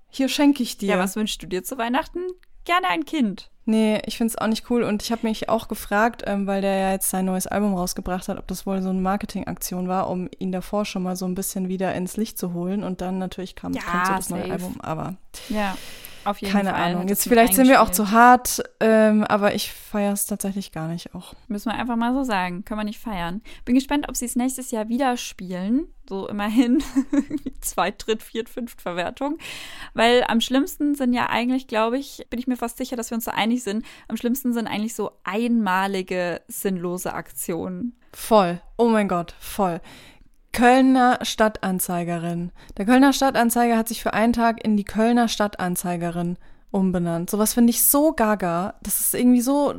[0.08, 0.90] Hier schenke ich dir.
[0.90, 2.20] Ja, was wünschst du dir zu Weihnachten?
[2.64, 3.50] Gerne ein Kind.
[3.66, 4.82] Nee, ich finde es auch nicht cool.
[4.82, 8.26] Und ich habe mich auch gefragt, ähm, weil der ja jetzt sein neues Album rausgebracht
[8.28, 11.34] hat, ob das wohl so eine Marketingaktion war, um ihn davor schon mal so ein
[11.34, 12.82] bisschen wieder ins Licht zu holen.
[12.82, 14.40] Und dann natürlich kam, ja, kommt so das safe.
[14.40, 14.80] neue Album.
[14.80, 15.14] Aber
[15.48, 15.76] ja.
[16.24, 16.92] Auf jeden Keine Fall.
[16.94, 17.08] Ahnung.
[17.08, 21.14] Jetzt vielleicht sind wir auch zu hart, ähm, aber ich feiere es tatsächlich gar nicht
[21.14, 21.34] auch.
[21.48, 22.64] Müssen wir einfach mal so sagen.
[22.64, 23.42] Können wir nicht feiern.
[23.64, 25.86] Bin gespannt, ob sie es nächstes Jahr wieder spielen.
[26.08, 26.82] So immerhin
[27.60, 29.38] zweit, dritt, viert, fünft Verwertung.
[29.94, 33.14] Weil am schlimmsten sind ja eigentlich, glaube ich, bin ich mir fast sicher, dass wir
[33.14, 37.96] uns da einig sind, am schlimmsten sind eigentlich so einmalige, sinnlose Aktionen.
[38.12, 38.60] Voll.
[38.76, 39.80] Oh mein Gott, voll.
[40.52, 42.52] Kölner Stadtanzeigerin.
[42.76, 46.36] Der Kölner Stadtanzeiger hat sich für einen Tag in die Kölner Stadtanzeigerin
[46.70, 47.30] umbenannt.
[47.30, 48.74] Sowas finde ich so gaga.
[48.82, 49.74] Das ist irgendwie so,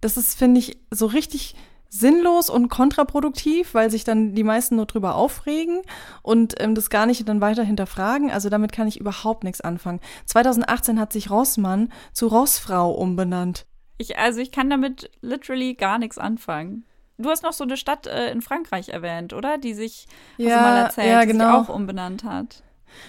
[0.00, 1.54] das ist, finde ich, so richtig
[1.90, 5.82] sinnlos und kontraproduktiv, weil sich dann die meisten nur drüber aufregen
[6.22, 8.30] und ähm, das gar nicht dann weiter hinterfragen.
[8.30, 10.00] Also damit kann ich überhaupt nichts anfangen.
[10.26, 13.66] 2018 hat sich Rossmann zu Rossfrau umbenannt.
[13.98, 16.86] Ich, also ich kann damit literally gar nichts anfangen.
[17.20, 19.58] Du hast noch so eine Stadt äh, in Frankreich erwähnt, oder?
[19.58, 20.06] Die sich,
[20.36, 21.24] ja, hast du mal erzählt, ja, genau.
[21.24, 21.60] die sich genau.
[21.60, 22.62] auch umbenannt hat.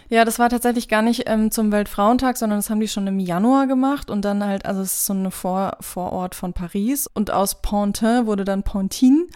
[0.09, 3.19] Ja, das war tatsächlich gar nicht ähm, zum Weltfrauentag, sondern das haben die schon im
[3.19, 7.31] Januar gemacht und dann halt, also es ist so eine Vor Vorort von Paris und
[7.31, 9.27] aus Pontin wurde dann Pontin,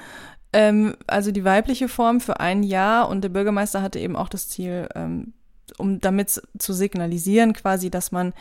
[0.53, 4.47] ähm, also die weibliche Form für ein Jahr und der Bürgermeister hatte eben auch das
[4.49, 5.33] Ziel, ähm,
[5.77, 8.33] um damit zu signalisieren, quasi, dass man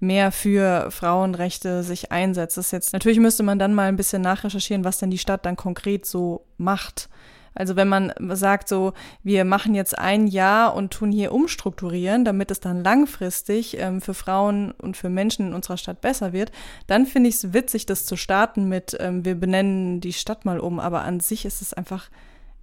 [0.00, 2.56] mehr für Frauenrechte sich einsetzt.
[2.56, 5.56] Das jetzt, natürlich müsste man dann mal ein bisschen nachrecherchieren, was denn die Stadt dann
[5.56, 7.08] konkret so macht.
[7.58, 8.92] Also wenn man sagt so,
[9.24, 14.14] wir machen jetzt ein Jahr und tun hier umstrukturieren, damit es dann langfristig ähm, für
[14.14, 16.52] Frauen und für Menschen in unserer Stadt besser wird,
[16.86, 20.60] dann finde ich es witzig, das zu starten mit, ähm, wir benennen die Stadt mal
[20.60, 20.78] um.
[20.78, 22.10] Aber an sich ist es einfach,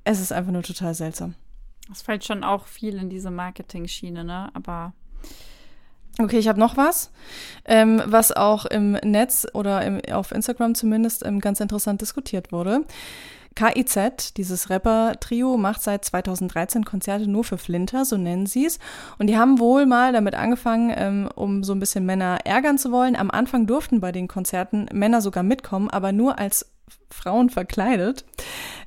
[0.05, 1.35] es ist einfach nur total seltsam.
[1.91, 4.49] Es fällt schon auch viel in diese Marketing-Schiene, ne?
[4.53, 4.93] Aber.
[6.17, 7.11] Okay, ich habe noch was,
[7.65, 12.85] ähm, was auch im Netz oder im, auf Instagram zumindest ähm, ganz interessant diskutiert wurde.
[13.55, 18.79] KIZ, dieses Rapper-Trio, macht seit 2013 Konzerte nur für Flinter, so nennen sie es.
[19.17, 22.91] Und die haben wohl mal damit angefangen, ähm, um so ein bisschen Männer ärgern zu
[22.91, 23.15] wollen.
[23.15, 26.69] Am Anfang durften bei den Konzerten Männer sogar mitkommen, aber nur als
[27.09, 28.25] Frauen verkleidet.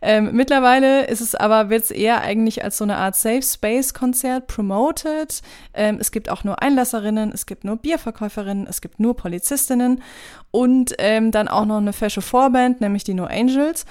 [0.00, 3.94] Ähm, mittlerweile ist es aber, wird es eher eigentlich als so eine Art Safe Space
[3.94, 5.42] Konzert promoted.
[5.74, 10.02] Ähm, es gibt auch nur Einlasserinnen, es gibt nur Bierverkäuferinnen, es gibt nur Polizistinnen
[10.50, 13.84] und ähm, dann auch noch eine fesche Vorband, nämlich die No Angels.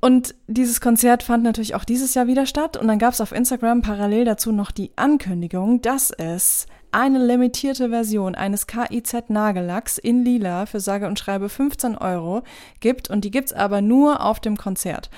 [0.00, 2.76] Und dieses Konzert fand natürlich auch dieses Jahr wieder statt.
[2.76, 7.90] Und dann gab es auf Instagram parallel dazu noch die Ankündigung, dass es eine limitierte
[7.90, 12.42] Version eines KIZ Nagellacks in Lila für sage und schreibe 15 Euro
[12.80, 13.10] gibt.
[13.10, 15.10] Und die gibt's aber nur auf dem Konzert.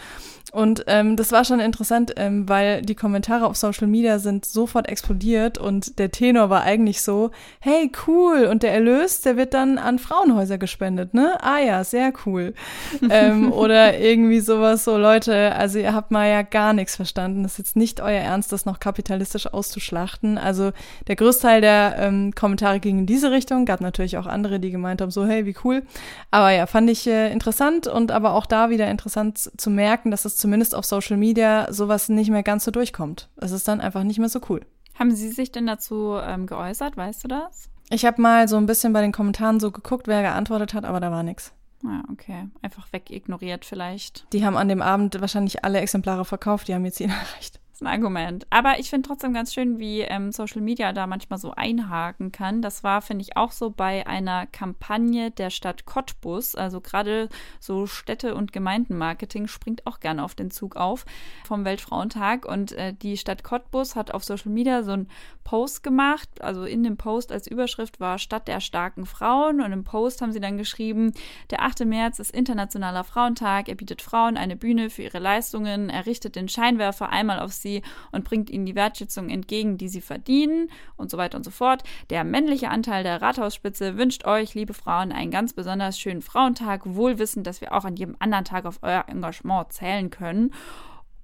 [0.52, 4.88] Und ähm, das war schon interessant, ähm, weil die Kommentare auf Social Media sind sofort
[4.88, 7.30] explodiert und der Tenor war eigentlich so,
[7.60, 11.36] hey, cool, und der Erlös, der wird dann an Frauenhäuser gespendet, ne?
[11.42, 12.54] Ah ja, sehr cool.
[13.10, 17.42] ähm, oder irgendwie sowas so, Leute, also ihr habt mal ja gar nichts verstanden.
[17.42, 20.38] Das ist jetzt nicht euer Ernst, das noch kapitalistisch auszuschlachten.
[20.38, 20.72] Also
[21.08, 25.02] der Großteil der ähm, Kommentare ging in diese Richtung, gab natürlich auch andere, die gemeint
[25.02, 25.82] haben, so, hey, wie cool.
[26.30, 30.24] Aber ja, fand ich äh, interessant und aber auch da wieder interessant zu merken, dass
[30.24, 33.28] es zumindest auf Social Media sowas nicht mehr ganz so durchkommt.
[33.36, 34.64] Es ist dann einfach nicht mehr so cool.
[34.98, 36.96] Haben Sie sich denn dazu ähm, geäußert?
[36.96, 37.70] Weißt du das?
[37.90, 41.00] Ich habe mal so ein bisschen bei den Kommentaren so geguckt, wer geantwortet hat, aber
[41.00, 41.52] da war nichts.
[41.84, 42.48] Ja, okay.
[42.60, 44.26] Einfach wegignoriert vielleicht.
[44.32, 47.86] Die haben an dem Abend wahrscheinlich alle Exemplare verkauft, die haben ihr Ziel erreicht ein
[47.86, 48.46] Argument.
[48.50, 52.62] Aber ich finde trotzdem ganz schön, wie ähm, Social Media da manchmal so einhaken kann.
[52.62, 56.54] Das war, finde ich, auch so bei einer Kampagne der Stadt Cottbus.
[56.54, 57.28] Also gerade
[57.60, 61.04] so Städte- und Gemeindenmarketing springt auch gerne auf den Zug auf
[61.46, 62.46] vom Weltfrauentag.
[62.46, 65.08] Und äh, die Stadt Cottbus hat auf Social Media so einen
[65.44, 66.28] Post gemacht.
[66.40, 69.60] Also in dem Post als Überschrift war Stadt der starken Frauen.
[69.60, 71.12] Und im Post haben sie dann geschrieben,
[71.50, 71.84] der 8.
[71.84, 73.68] März ist Internationaler Frauentag.
[73.68, 75.90] Er bietet Frauen eine Bühne für ihre Leistungen.
[75.90, 79.88] Er richtet den Scheinwerfer einmal auf sie sie und bringt ihnen die Wertschätzung entgegen, die
[79.88, 81.82] sie verdienen und so weiter und so fort.
[82.10, 87.18] Der männliche Anteil der Rathausspitze wünscht euch, liebe Frauen, einen ganz besonders schönen Frauentag, wohl
[87.18, 90.52] wissend, dass wir auch an jedem anderen Tag auf euer Engagement zählen können.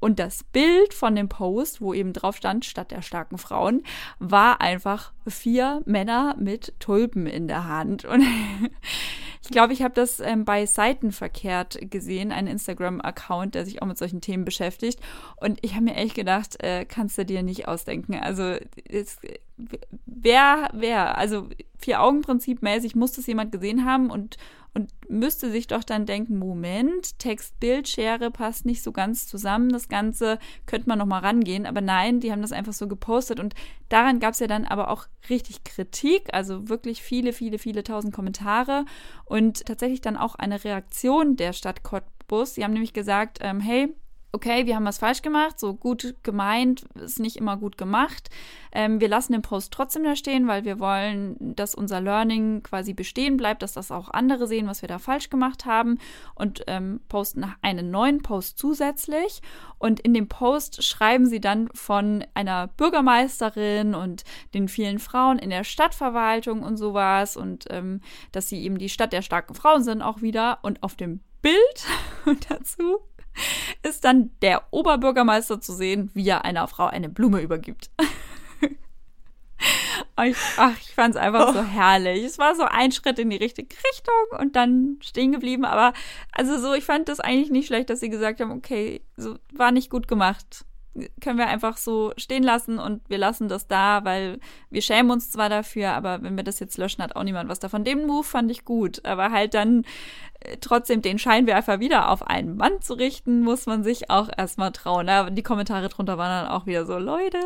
[0.04, 3.82] Und das Bild von dem Post, wo eben drauf stand, statt der starken Frauen,
[4.18, 8.04] war einfach vier Männer mit Tulpen in der Hand.
[8.04, 8.22] Und
[9.42, 13.96] ich glaube, ich habe das ähm, bei Seitenverkehrt gesehen, ein Instagram-Account, der sich auch mit
[13.96, 15.00] solchen Themen beschäftigt.
[15.36, 18.16] Und ich habe mir echt gedacht, äh, kannst du dir nicht ausdenken.
[18.16, 19.16] Also es,
[20.06, 24.36] wer, wer, also Vier-Augen-Prinzip mäßig muss das jemand gesehen haben und
[24.74, 30.38] und müsste sich doch dann denken, Moment, Text-Bild-Schere passt nicht so ganz zusammen, das Ganze
[30.66, 33.54] könnte man nochmal rangehen, aber nein, die haben das einfach so gepostet und
[33.88, 38.12] daran gab es ja dann aber auch richtig Kritik, also wirklich viele, viele, viele tausend
[38.12, 38.84] Kommentare
[39.24, 42.54] und tatsächlich dann auch eine Reaktion der Stadt Cottbus.
[42.54, 43.94] Sie haben nämlich gesagt, ähm, hey,
[44.34, 48.28] okay, wir haben was falsch gemacht, so gut gemeint, ist nicht immer gut gemacht.
[48.72, 52.92] Ähm, wir lassen den Post trotzdem da stehen, weil wir wollen, dass unser Learning quasi
[52.92, 55.98] bestehen bleibt, dass das auch andere sehen, was wir da falsch gemacht haben
[56.34, 59.40] und ähm, posten einen neuen Post zusätzlich.
[59.78, 65.50] Und in dem Post schreiben sie dann von einer Bürgermeisterin und den vielen Frauen in
[65.50, 68.00] der Stadtverwaltung und sowas und ähm,
[68.32, 70.58] dass sie eben die Stadt der starken Frauen sind auch wieder.
[70.62, 71.86] Und auf dem Bild
[72.48, 73.00] dazu
[73.82, 77.90] ist dann der Oberbürgermeister zu sehen, wie er einer Frau eine Blume übergibt.
[80.24, 82.24] ich, ach, ich fand es einfach so herrlich.
[82.24, 85.64] Es war so ein Schritt in die richtige Richtung und dann stehen geblieben.
[85.64, 85.92] Aber
[86.32, 89.72] also so, ich fand das eigentlich nicht schlecht, dass sie gesagt haben, okay, so war
[89.72, 90.64] nicht gut gemacht
[91.20, 94.38] können wir einfach so stehen lassen und wir lassen das da, weil
[94.70, 97.60] wir schämen uns zwar dafür, aber wenn wir das jetzt löschen, hat auch niemand was
[97.60, 97.84] davon.
[97.84, 99.84] Den Move fand ich gut, aber halt dann
[100.40, 104.72] äh, trotzdem den Scheinwerfer wieder auf einen Mann zu richten, muss man sich auch erstmal
[104.72, 105.34] trauen.
[105.34, 107.38] Die Kommentare drunter waren dann auch wieder so, Leute.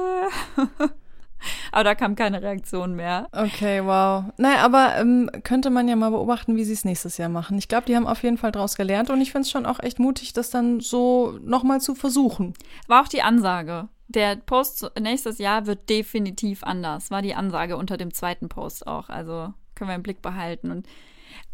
[1.73, 3.29] Aber da kam keine Reaktion mehr.
[3.33, 4.25] Okay, wow.
[4.37, 7.59] Naja, aber ähm, könnte man ja mal beobachten, wie sie es nächstes Jahr machen.
[7.59, 9.81] Ich glaube, die haben auf jeden Fall daraus gelernt und ich finde es schon auch
[9.81, 12.55] echt mutig, das dann so nochmal zu versuchen.
[12.87, 13.89] War auch die Ansage.
[14.09, 17.11] Der Post nächstes Jahr wird definitiv anders.
[17.11, 19.11] War die Ansage unter dem zweiten Post auch.
[19.11, 20.71] Also können wir im Blick behalten.
[20.71, 20.87] Und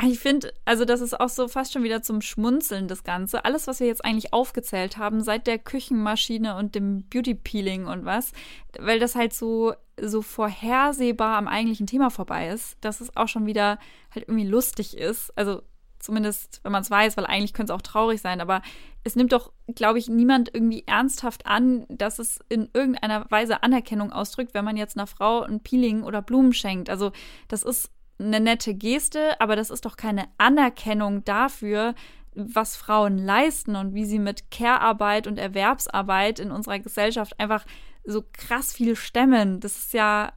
[0.02, 3.44] ich finde, also das ist auch so fast schon wieder zum Schmunzeln, das Ganze.
[3.44, 8.04] Alles, was wir jetzt eigentlich aufgezählt haben, seit der Küchenmaschine und dem Beauty Peeling und
[8.04, 8.32] was,
[8.78, 13.46] weil das halt so, so vorhersehbar am eigentlichen Thema vorbei ist, dass es auch schon
[13.46, 13.78] wieder
[14.14, 15.36] halt irgendwie lustig ist.
[15.36, 15.62] Also
[16.04, 18.62] zumindest, wenn man es weiß, weil eigentlich könnte es auch traurig sein, aber
[19.04, 24.12] es nimmt doch, glaube ich, niemand irgendwie ernsthaft an, dass es in irgendeiner Weise Anerkennung
[24.12, 26.90] ausdrückt, wenn man jetzt einer Frau ein Peeling oder Blumen schenkt.
[26.90, 27.12] Also
[27.48, 31.94] das ist eine nette Geste, aber das ist doch keine Anerkennung dafür,
[32.34, 37.64] was Frauen leisten und wie sie mit Care-Arbeit und Erwerbsarbeit in unserer Gesellschaft einfach
[38.04, 39.60] so krass viel stemmen.
[39.60, 40.32] Das ist ja,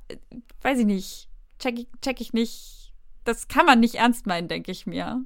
[0.62, 2.94] weiß ich nicht, check ich, check ich nicht.
[3.24, 5.24] Das kann man nicht ernst meinen, denke ich mir.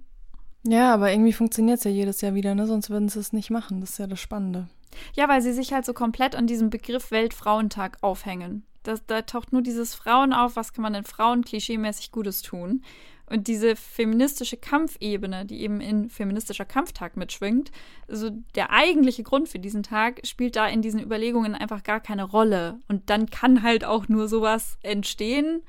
[0.64, 2.68] Ja, aber irgendwie funktioniert es ja jedes Jahr wieder, ne?
[2.68, 3.82] Sonst würden sie es nicht machen.
[3.82, 4.68] Das ist ja das Spannende.
[5.16, 8.66] Ja, weil sie sich halt so komplett an diesem Begriff Weltfrauentag aufhängen.
[8.84, 12.84] Das, da taucht nur dieses Frauen auf, was kann man den Frauen klischeemäßig Gutes tun.
[13.28, 17.72] Und diese feministische Kampfebene, die eben in feministischer Kampftag mitschwingt,
[18.10, 22.26] also der eigentliche Grund für diesen Tag spielt da in diesen Überlegungen einfach gar keine
[22.26, 22.80] Rolle.
[22.90, 25.64] Und dann kann halt auch nur sowas entstehen,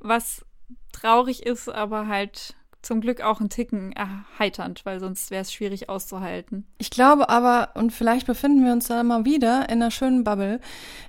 [0.00, 0.44] was
[0.90, 5.88] traurig ist, aber halt zum Glück auch ein Ticken erheiternd, weil sonst wäre es schwierig
[5.88, 6.66] auszuhalten.
[6.78, 10.60] Ich glaube aber, und vielleicht befinden wir uns da mal wieder in einer schönen Bubble,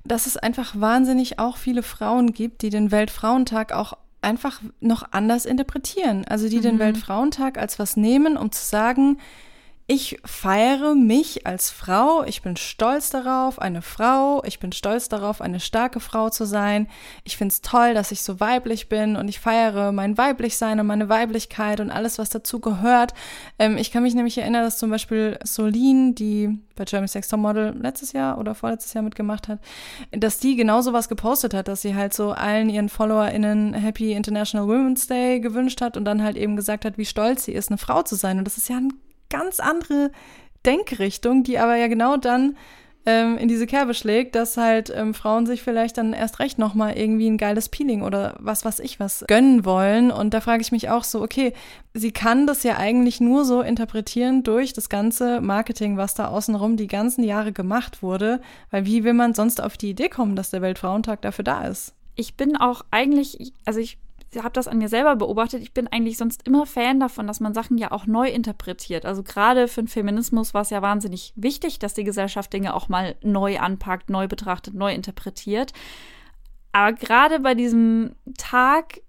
[0.04, 5.46] dass es einfach wahnsinnig auch viele Frauen gibt, die den Weltfrauentag auch einfach noch anders
[5.46, 6.26] interpretieren.
[6.28, 6.64] Also die mhm.
[6.64, 9.20] den Weltfrauentag als was nehmen, um zu sagen,
[9.88, 12.24] ich feiere mich als Frau.
[12.24, 14.42] Ich bin stolz darauf, eine Frau.
[14.44, 16.88] Ich bin stolz darauf, eine starke Frau zu sein.
[17.24, 20.88] Ich finde es toll, dass ich so weiblich bin und ich feiere mein Weiblichsein und
[20.88, 23.14] meine Weiblichkeit und alles, was dazu gehört.
[23.60, 27.40] Ähm, ich kann mich nämlich erinnern, dass zum Beispiel Solin, die bei German Sex Top
[27.40, 29.60] Model letztes Jahr oder vorletztes Jahr mitgemacht hat,
[30.10, 34.14] dass die genau so was gepostet hat, dass sie halt so allen ihren FollowerInnen Happy
[34.14, 37.70] International Women's Day gewünscht hat und dann halt eben gesagt hat, wie stolz sie ist,
[37.70, 38.40] eine Frau zu sein.
[38.40, 38.92] Und das ist ja ein
[39.30, 40.12] ganz andere
[40.66, 42.56] Denkrichtung, die aber ja genau dann
[43.06, 46.98] ähm, in diese Kerbe schlägt, dass halt ähm, Frauen sich vielleicht dann erst recht nochmal
[46.98, 50.12] irgendwie ein geiles Peeling oder was weiß ich was gönnen wollen.
[50.12, 51.54] Und da frage ich mich auch so, okay,
[51.94, 56.78] sie kann das ja eigentlich nur so interpretieren durch das ganze Marketing, was da außenrum
[56.78, 58.42] die ganzen Jahre gemacht wurde.
[58.72, 61.94] Weil wie will man sonst auf die Idee kommen, dass der Weltfrauentag dafür da ist?
[62.16, 64.00] Ich bin auch eigentlich, also ich
[64.44, 65.62] habe das an mir selber beobachtet.
[65.62, 69.06] Ich bin eigentlich sonst immer Fan davon, dass man Sachen ja auch neu interpretiert.
[69.06, 72.90] Also gerade für den Feminismus war es ja wahnsinnig wichtig, dass die Gesellschaft Dinge auch
[72.90, 75.74] mal neu anpackt, neu betrachtet, neu interpretiert.
[76.72, 79.02] Aber gerade bei diesem Tag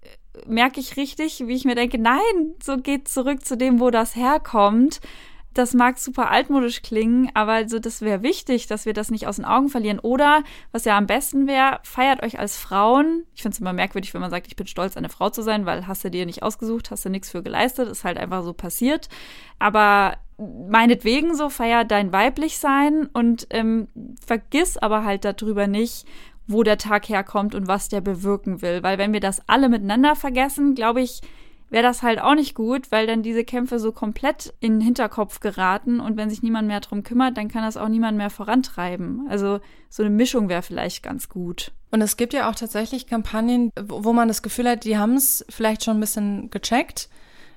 [0.45, 4.15] merke ich richtig, wie ich mir denke, nein, so geht zurück zu dem, wo das
[4.15, 4.99] herkommt
[5.57, 9.37] das mag super altmodisch klingen, aber also das wäre wichtig, dass wir das nicht aus
[9.37, 9.99] den Augen verlieren.
[9.99, 13.23] Oder, was ja am besten wäre, feiert euch als Frauen.
[13.35, 15.65] Ich finde es immer merkwürdig, wenn man sagt, ich bin stolz, eine Frau zu sein,
[15.65, 18.53] weil hast du dir nicht ausgesucht, hast du nichts für geleistet, ist halt einfach so
[18.53, 19.09] passiert.
[19.59, 23.87] Aber meinetwegen so, feier dein Weiblichsein und ähm,
[24.25, 26.05] vergiss aber halt darüber nicht,
[26.47, 28.83] wo der Tag herkommt und was der bewirken will.
[28.83, 31.21] Weil wenn wir das alle miteinander vergessen, glaube ich,
[31.69, 35.39] wäre das halt auch nicht gut, weil dann diese Kämpfe so komplett in den Hinterkopf
[35.39, 39.27] geraten und wenn sich niemand mehr darum kümmert, dann kann das auch niemand mehr vorantreiben.
[39.29, 39.59] Also
[39.89, 41.71] so eine Mischung wäre vielleicht ganz gut.
[41.91, 45.45] Und es gibt ja auch tatsächlich Kampagnen, wo man das Gefühl hat, die haben es
[45.49, 47.09] vielleicht schon ein bisschen gecheckt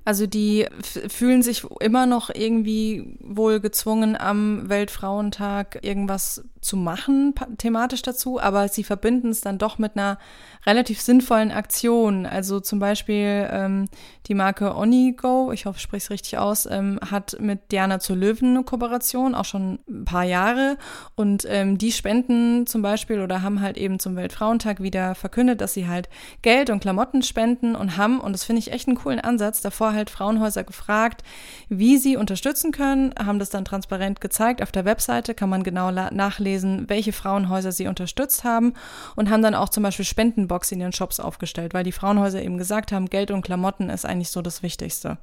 [0.05, 8.03] also die fühlen sich immer noch irgendwie wohl gezwungen, am Weltfrauentag irgendwas zu machen, thematisch
[8.03, 10.19] dazu, aber sie verbinden es dann doch mit einer
[10.67, 12.27] relativ sinnvollen Aktion.
[12.27, 13.89] Also zum Beispiel ähm,
[14.27, 18.17] die Marke Onigo, ich hoffe, ich spreche es richtig aus, ähm, hat mit Diana zur
[18.17, 20.77] Löwen eine Kooperation, auch schon ein paar Jahre.
[21.15, 25.73] Und ähm, die spenden zum Beispiel oder haben halt eben zum Weltfrauentag wieder verkündet, dass
[25.73, 26.11] sie halt
[26.43, 29.95] Geld und Klamotten spenden und haben, und das finde ich echt einen coolen Ansatz, davor
[29.95, 31.23] halt Frauenhäuser gefragt,
[31.71, 34.63] wie sie unterstützen können, haben das dann transparent gezeigt.
[34.63, 38.75] Auf der Webseite kann man genau nachlesen, welche Frauenhäuser sie unterstützt haben
[39.17, 42.59] und haben dann auch zum Beispiel Spendenbox in ihren Shops aufgestellt, weil die Frauenhäuser eben
[42.59, 45.19] gesagt haben, Geld und Klamotten ist eigentlich so das Wichtigste.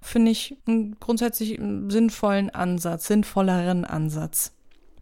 [0.00, 4.52] Finde ich einen grundsätzlich sinnvollen Ansatz, sinnvolleren Ansatz.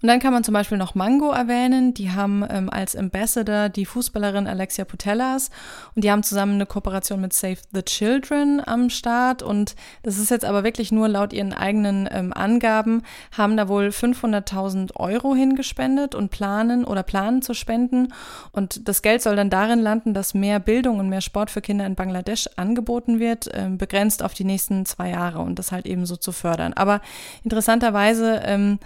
[0.00, 1.92] Und dann kann man zum Beispiel noch Mango erwähnen.
[1.94, 5.50] Die haben ähm, als Ambassador die Fußballerin Alexia Putellas
[5.94, 9.42] und die haben zusammen eine Kooperation mit Save the Children am Start.
[9.42, 13.02] Und das ist jetzt aber wirklich nur laut ihren eigenen ähm, Angaben,
[13.36, 18.12] haben da wohl 500.000 Euro hingespendet und planen oder planen zu spenden.
[18.52, 21.86] Und das Geld soll dann darin landen, dass mehr Bildung und mehr Sport für Kinder
[21.86, 26.06] in Bangladesch angeboten wird, ähm, begrenzt auf die nächsten zwei Jahre und das halt eben
[26.06, 26.72] so zu fördern.
[26.72, 27.00] Aber
[27.42, 28.78] interessanterweise ähm,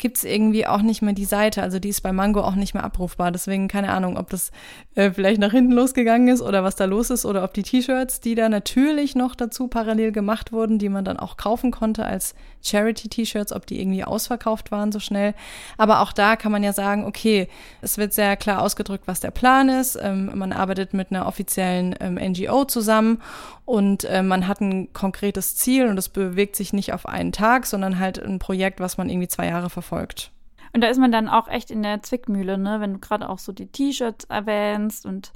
[0.00, 1.62] gibt es irgendwie auch nicht mehr die Seite.
[1.62, 3.30] Also die ist bei Mango auch nicht mehr abrufbar.
[3.30, 4.50] Deswegen keine Ahnung, ob das
[4.96, 8.20] äh, vielleicht nach hinten losgegangen ist oder was da los ist oder ob die T-Shirts,
[8.20, 12.34] die da natürlich noch dazu parallel gemacht wurden, die man dann auch kaufen konnte als
[12.62, 15.34] Charity-T-Shirts, ob die irgendwie ausverkauft waren so schnell.
[15.78, 17.48] Aber auch da kann man ja sagen, okay,
[17.80, 19.98] es wird sehr klar ausgedrückt, was der Plan ist.
[20.00, 23.20] Ähm, man arbeitet mit einer offiziellen ähm, NGO zusammen
[23.70, 27.66] und äh, man hat ein konkretes Ziel und es bewegt sich nicht auf einen Tag,
[27.66, 29.89] sondern halt ein Projekt, was man irgendwie zwei Jahre verfolgt.
[30.72, 32.80] Und da ist man dann auch echt in der Zwickmühle, ne?
[32.80, 35.32] Wenn du gerade auch so die T-Shirts erwähnst und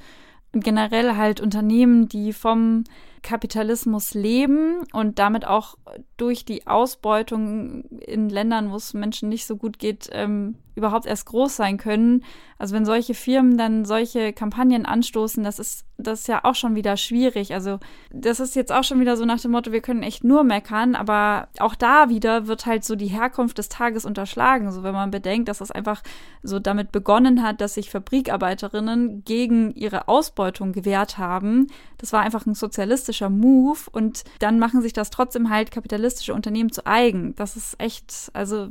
[0.53, 2.85] generell halt Unternehmen, die vom
[3.23, 5.77] Kapitalismus leben und damit auch
[6.17, 11.27] durch die Ausbeutung in Ländern, wo es Menschen nicht so gut geht, ähm, überhaupt erst
[11.27, 12.25] groß sein können.
[12.59, 16.75] Also wenn solche Firmen dann solche Kampagnen anstoßen, das ist das ist ja auch schon
[16.75, 17.55] wieder schwierig.
[17.55, 17.79] Also
[18.11, 20.95] das ist jetzt auch schon wieder so nach dem Motto, wir können echt nur meckern,
[20.95, 24.73] aber auch da wieder wird halt so die Herkunft des Tages unterschlagen.
[24.73, 26.03] So wenn man bedenkt, dass es einfach
[26.43, 31.69] so damit begonnen hat, dass sich Fabrikarbeiterinnen gegen ihre Ausbeutung gewehrt haben.
[31.99, 36.73] Das war einfach ein sozialistischer Move und dann machen sich das trotzdem halt kapitalistische Unternehmen
[36.73, 37.35] zu eigen.
[37.37, 38.69] Das ist echt, also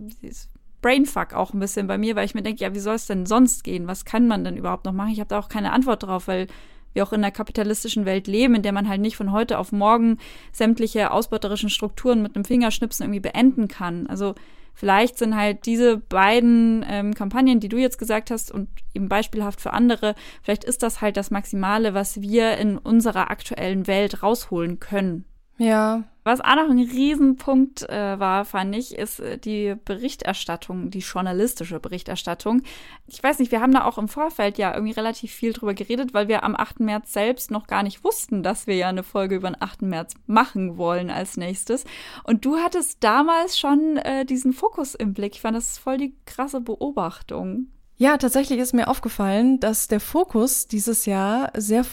[0.84, 3.25] Brainfuck auch ein bisschen bei mir, weil ich mir denke, ja, wie soll es denn
[3.25, 3.88] sonst gehen?
[3.88, 5.11] Was kann man denn überhaupt noch machen?
[5.11, 6.45] Ich habe da auch keine Antwort drauf, weil
[6.93, 9.71] wir auch in einer kapitalistischen Welt leben, in der man halt nicht von heute auf
[9.71, 10.19] morgen
[10.51, 14.05] sämtliche ausbeuterischen Strukturen mit einem Fingerschnipsen irgendwie beenden kann.
[14.05, 14.36] Also
[14.75, 19.59] vielleicht sind halt diese beiden ähm, Kampagnen, die du jetzt gesagt hast und eben beispielhaft
[19.59, 20.13] für andere,
[20.43, 25.25] vielleicht ist das halt das Maximale, was wir in unserer aktuellen Welt rausholen können.
[25.57, 30.99] Ja, Was auch noch ein Riesenpunkt äh, war, fand ich, ist äh, die Berichterstattung, die
[30.99, 32.61] journalistische Berichterstattung.
[33.07, 36.13] Ich weiß nicht, wir haben da auch im Vorfeld ja irgendwie relativ viel drüber geredet,
[36.13, 36.80] weil wir am 8.
[36.80, 39.82] März selbst noch gar nicht wussten, dass wir ja eine Folge über den 8.
[39.82, 41.84] März machen wollen als nächstes.
[42.24, 45.36] Und du hattest damals schon äh, diesen Fokus im Blick.
[45.36, 47.67] Ich fand das voll die krasse Beobachtung.
[47.95, 51.85] Ja, tatsächlich ist mir aufgefallen, dass der Fokus dieses Jahr sehr,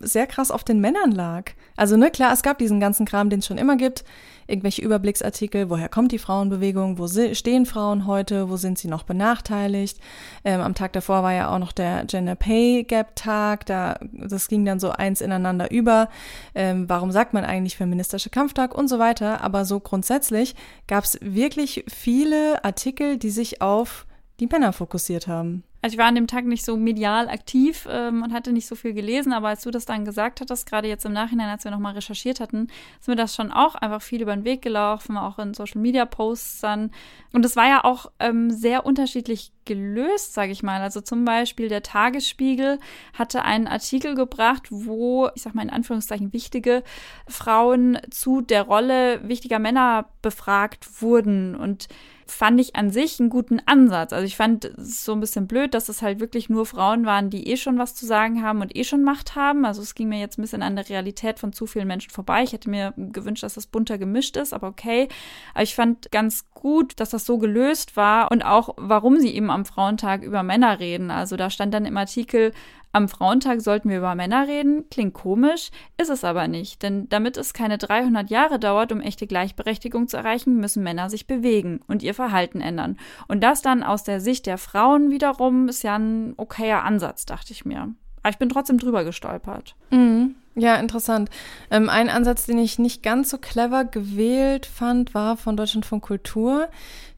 [0.00, 1.52] sehr krass auf den Männern lag.
[1.76, 4.04] Also, ne, klar, es gab diesen ganzen Kram, den es schon immer gibt.
[4.46, 9.98] Irgendwelche Überblicksartikel, woher kommt die Frauenbewegung, wo stehen Frauen heute, wo sind sie noch benachteiligt.
[10.44, 14.48] Ähm, am Tag davor war ja auch noch der Gender Pay Gap Tag, da, das
[14.48, 16.10] ging dann so eins ineinander über.
[16.54, 19.42] Ähm, warum sagt man eigentlich feministischer Kampftag und so weiter.
[19.42, 20.54] Aber so grundsätzlich
[20.86, 24.04] gab es wirklich viele Artikel, die sich auf
[24.40, 25.62] die Männer fokussiert haben.
[25.82, 28.74] Also ich war an dem Tag nicht so medial aktiv ähm, und hatte nicht so
[28.74, 31.70] viel gelesen, aber als du das dann gesagt hattest, gerade jetzt im Nachhinein, als wir
[31.70, 32.68] nochmal recherchiert hatten,
[33.00, 36.04] ist mir das schon auch einfach viel über den Weg gelaufen, auch in Social Media
[36.04, 36.90] Posts dann.
[37.32, 40.82] Und es war ja auch ähm, sehr unterschiedlich gelöst, sage ich mal.
[40.82, 42.78] Also zum Beispiel der Tagesspiegel
[43.14, 46.82] hatte einen Artikel gebracht, wo, ich sag mal in Anführungszeichen, wichtige
[47.26, 51.88] Frauen zu der Rolle wichtiger Männer befragt wurden und
[52.30, 54.12] fand ich an sich einen guten Ansatz.
[54.12, 57.30] Also ich fand es so ein bisschen blöd, dass es halt wirklich nur Frauen waren,
[57.30, 59.64] die eh schon was zu sagen haben und eh schon Macht haben.
[59.64, 62.42] Also es ging mir jetzt ein bisschen an der Realität von zu vielen Menschen vorbei.
[62.42, 65.08] Ich hätte mir gewünscht, dass das bunter gemischt ist, aber okay.
[65.54, 69.50] Aber ich fand ganz gut, dass das so gelöst war und auch, warum sie eben
[69.50, 71.10] am Frauentag über Männer reden.
[71.10, 72.52] Also da stand dann im Artikel,
[72.92, 74.88] am Frauentag sollten wir über Männer reden.
[74.90, 76.82] Klingt komisch, ist es aber nicht.
[76.82, 81.26] Denn damit es keine 300 Jahre dauert, um echte Gleichberechtigung zu erreichen, müssen Männer sich
[81.26, 82.96] bewegen und ihr Verhalten ändern.
[83.28, 87.52] Und das dann aus der Sicht der Frauen wiederum ist ja ein okayer Ansatz, dachte
[87.52, 87.94] ich mir.
[88.22, 89.76] Aber ich bin trotzdem drüber gestolpert.
[89.90, 90.34] Mhm.
[90.56, 91.30] Ja, interessant.
[91.70, 96.00] Ähm, ein Ansatz, den ich nicht ganz so clever gewählt fand, war von Deutschland von
[96.00, 96.68] Kultur.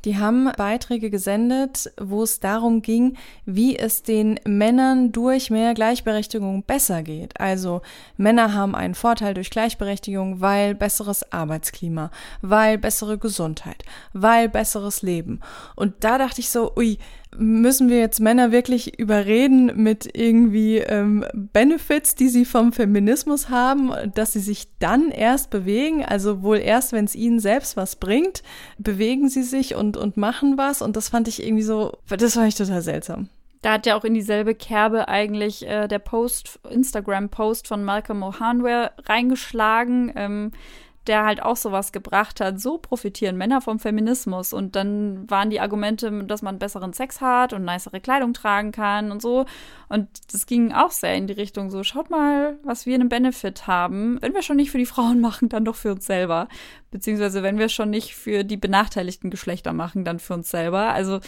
[0.05, 6.64] Die haben Beiträge gesendet, wo es darum ging, wie es den Männern durch mehr Gleichberechtigung
[6.64, 7.38] besser geht.
[7.40, 7.82] Also
[8.16, 15.40] Männer haben einen Vorteil durch Gleichberechtigung, weil besseres Arbeitsklima, weil bessere Gesundheit, weil besseres Leben.
[15.76, 16.98] Und da dachte ich so, ui,
[17.37, 23.93] müssen wir jetzt Männer wirklich überreden mit irgendwie ähm, Benefits, die sie vom Feminismus haben,
[24.14, 28.43] dass sie sich dann erst bewegen, also wohl erst, wenn es ihnen selbst was bringt,
[28.78, 30.83] bewegen sie sich und, und machen was.
[30.83, 33.28] Und das fand ich irgendwie so, das fand ich total seltsam.
[33.62, 38.91] Da hat ja auch in dieselbe Kerbe eigentlich äh, der Post, Instagram-Post von Malcolm O'Hanware
[39.09, 40.12] reingeschlagen.
[40.16, 40.51] Ähm,
[41.07, 42.61] der halt auch sowas gebracht hat.
[42.61, 44.53] So profitieren Männer vom Feminismus.
[44.53, 49.11] Und dann waren die Argumente, dass man besseren Sex hat und nicere Kleidung tragen kann
[49.11, 49.46] und so.
[49.88, 53.66] Und das ging auch sehr in die Richtung so, schaut mal, was wir einen Benefit
[53.66, 54.18] haben.
[54.20, 56.48] Wenn wir schon nicht für die Frauen machen, dann doch für uns selber.
[56.90, 60.92] Beziehungsweise wenn wir schon nicht für die benachteiligten Geschlechter machen, dann für uns selber.
[60.92, 61.20] Also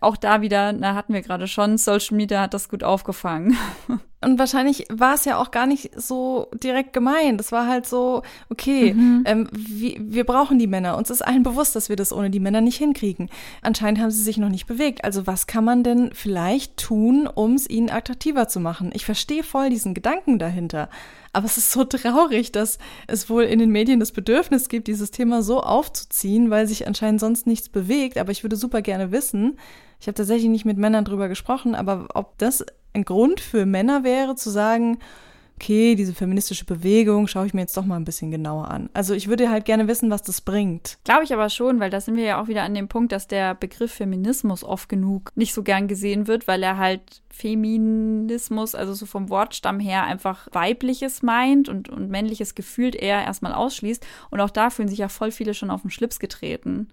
[0.00, 3.56] auch da wieder, na, hatten wir gerade schon, Social Media hat das gut aufgefangen.
[4.22, 7.40] Und wahrscheinlich war es ja auch gar nicht so direkt gemeint.
[7.40, 9.22] Das war halt so, okay, mhm.
[9.24, 10.98] ähm, wir, wir brauchen die Männer.
[10.98, 13.30] Uns ist allen bewusst, dass wir das ohne die Männer nicht hinkriegen.
[13.62, 15.04] Anscheinend haben sie sich noch nicht bewegt.
[15.04, 18.90] Also was kann man denn vielleicht tun, um es ihnen attraktiver zu machen?
[18.92, 20.90] Ich verstehe voll diesen Gedanken dahinter.
[21.32, 25.12] Aber es ist so traurig, dass es wohl in den Medien das Bedürfnis gibt, dieses
[25.12, 28.18] Thema so aufzuziehen, weil sich anscheinend sonst nichts bewegt.
[28.18, 29.56] Aber ich würde super gerne wissen,
[30.00, 34.04] ich habe tatsächlich nicht mit Männern drüber gesprochen, aber ob das ein Grund für Männer
[34.04, 34.98] wäre, zu sagen,
[35.60, 38.88] okay, diese feministische Bewegung schaue ich mir jetzt doch mal ein bisschen genauer an.
[38.94, 40.96] Also ich würde halt gerne wissen, was das bringt.
[41.04, 43.28] Glaube ich aber schon, weil da sind wir ja auch wieder an dem Punkt, dass
[43.28, 48.94] der Begriff Feminismus oft genug nicht so gern gesehen wird, weil er halt Feminismus, also
[48.94, 54.06] so vom Wortstamm her einfach weibliches meint und, und männliches gefühlt eher erstmal ausschließt.
[54.30, 56.88] Und auch da fühlen sich ja voll viele schon auf den Schlips getreten.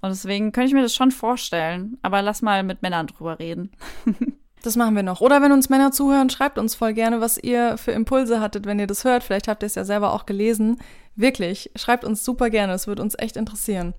[0.00, 1.98] Und deswegen könnte ich mir das schon vorstellen.
[2.00, 3.70] Aber lass mal mit Männern drüber reden.
[4.62, 5.20] Das machen wir noch.
[5.20, 8.78] Oder wenn uns Männer zuhören, schreibt uns voll gerne, was ihr für Impulse hattet, wenn
[8.78, 9.22] ihr das hört.
[9.22, 10.78] Vielleicht habt ihr es ja selber auch gelesen.
[11.14, 12.72] Wirklich, schreibt uns super gerne.
[12.72, 13.94] Es würde uns echt interessieren.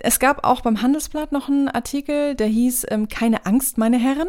[0.00, 4.28] Es gab auch beim Handelsblatt noch einen Artikel, der hieß ähm, Keine Angst, meine Herren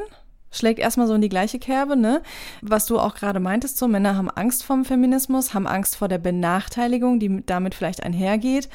[0.53, 2.21] schlägt erstmal so in die gleiche Kerbe, ne?
[2.61, 6.19] Was du auch gerade meintest, so Männer haben Angst vom Feminismus, haben Angst vor der
[6.19, 8.69] Benachteiligung, die damit vielleicht einhergeht.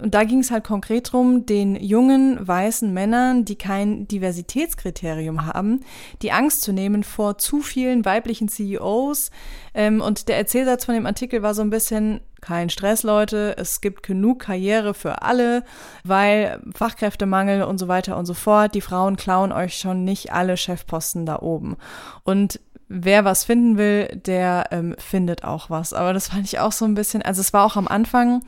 [0.00, 5.80] Und da ging es halt konkret drum, den jungen weißen Männern, die kein Diversitätskriterium haben,
[6.22, 9.30] die Angst zu nehmen vor zu vielen weiblichen CEOs.
[9.74, 13.80] Ähm, und der Erzählsatz von dem Artikel war so ein bisschen, kein Stress, Leute, es
[13.80, 15.64] gibt genug Karriere für alle,
[16.04, 18.76] weil Fachkräftemangel und so weiter und so fort.
[18.76, 21.76] Die Frauen klauen euch schon nicht alle Chefposten da oben.
[22.22, 25.92] Und wer was finden will, der ähm, findet auch was.
[25.92, 28.42] Aber das fand ich auch so ein bisschen, also es war auch am Anfang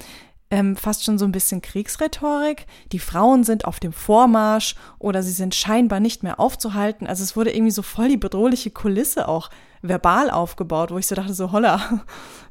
[0.53, 2.67] ähm, fast schon so ein bisschen Kriegsrhetorik.
[2.93, 7.09] Die Frauen sind auf dem Vormarsch oder sie sind scheinbar nicht mehr aufzuhalten.
[7.09, 9.51] Also es wurde irgendwie so voll die bedrohliche Kulisse auch
[9.83, 12.05] verbal aufgebaut, wo ich so dachte, so holla,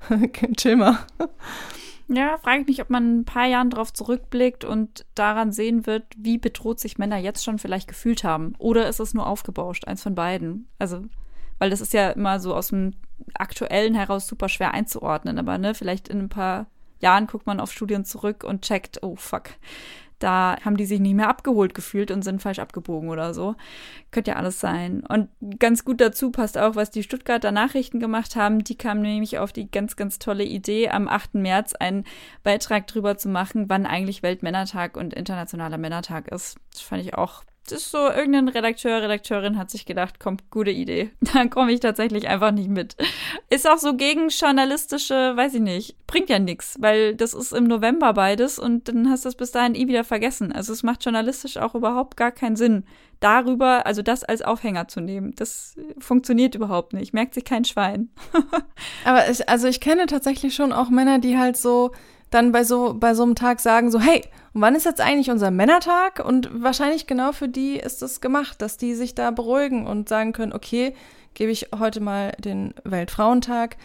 [0.57, 0.99] chill mal.
[2.09, 6.05] Ja, frage ich mich, ob man ein paar Jahren darauf zurückblickt und daran sehen wird,
[6.17, 8.53] wie bedroht sich Männer jetzt schon vielleicht gefühlt haben.
[8.59, 10.69] Oder ist es nur aufgebauscht, eins von beiden.
[10.80, 11.03] Also,
[11.59, 12.93] weil das ist ja immer so aus dem
[13.34, 15.38] Aktuellen heraus super schwer einzuordnen.
[15.38, 16.67] Aber ne, vielleicht in ein paar
[16.99, 19.49] Jahren guckt man auf Studien zurück und checkt, oh fuck,
[20.20, 23.55] da haben die sich nicht mehr abgeholt gefühlt und sind falsch abgebogen oder so.
[24.11, 25.03] Könnte ja alles sein.
[25.07, 28.63] Und ganz gut dazu passt auch, was die Stuttgarter Nachrichten gemacht haben.
[28.63, 31.36] Die kamen nämlich auf die ganz, ganz tolle Idee, am 8.
[31.36, 32.05] März einen
[32.43, 36.57] Beitrag drüber zu machen, wann eigentlich Weltmännertag und Internationaler Männertag ist.
[36.72, 40.72] Das fand ich auch das ist so, irgendein Redakteur, Redakteurin hat sich gedacht, kommt, gute
[40.72, 41.11] Idee.
[41.34, 42.95] Dann komme ich tatsächlich einfach nicht mit.
[43.49, 47.65] Ist auch so gegen journalistische, weiß ich nicht, bringt ja nichts, weil das ist im
[47.65, 50.51] November beides und dann hast du es bis dahin eh wieder vergessen.
[50.51, 52.86] Also es macht journalistisch auch überhaupt gar keinen Sinn,
[53.20, 55.34] darüber, also das als Aufhänger zu nehmen.
[55.36, 58.09] Das funktioniert überhaupt nicht, merkt sich kein Schwein.
[59.05, 61.91] Aber ich, also ich kenne tatsächlich schon auch Männer, die halt so
[62.30, 64.21] dann bei so, bei so einem Tag sagen, so, hey,
[64.53, 66.23] wann ist jetzt eigentlich unser Männertag?
[66.23, 70.34] Und wahrscheinlich genau für die ist es gemacht, dass die sich da beruhigen und sagen
[70.34, 70.93] können, okay,
[71.34, 73.78] gebe ich heute mal den Weltfrauentag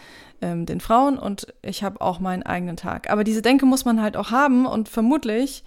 [0.43, 3.11] ähm, den Frauen und ich habe auch meinen eigenen Tag.
[3.11, 5.65] Aber diese Denke muss man halt auch haben und vermutlich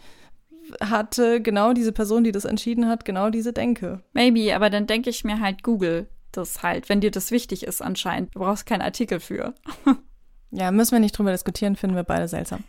[0.82, 4.02] hatte genau diese Person, die das entschieden hat, genau diese Denke.
[4.14, 7.82] Maybe, aber dann denke ich mir halt Google das halt, wenn dir das wichtig ist
[7.82, 8.36] anscheinend.
[8.36, 9.54] Du brauchst keinen Artikel für.
[10.58, 12.64] Ja, müssen wir nicht drüber diskutieren, finden wir beide seltsam.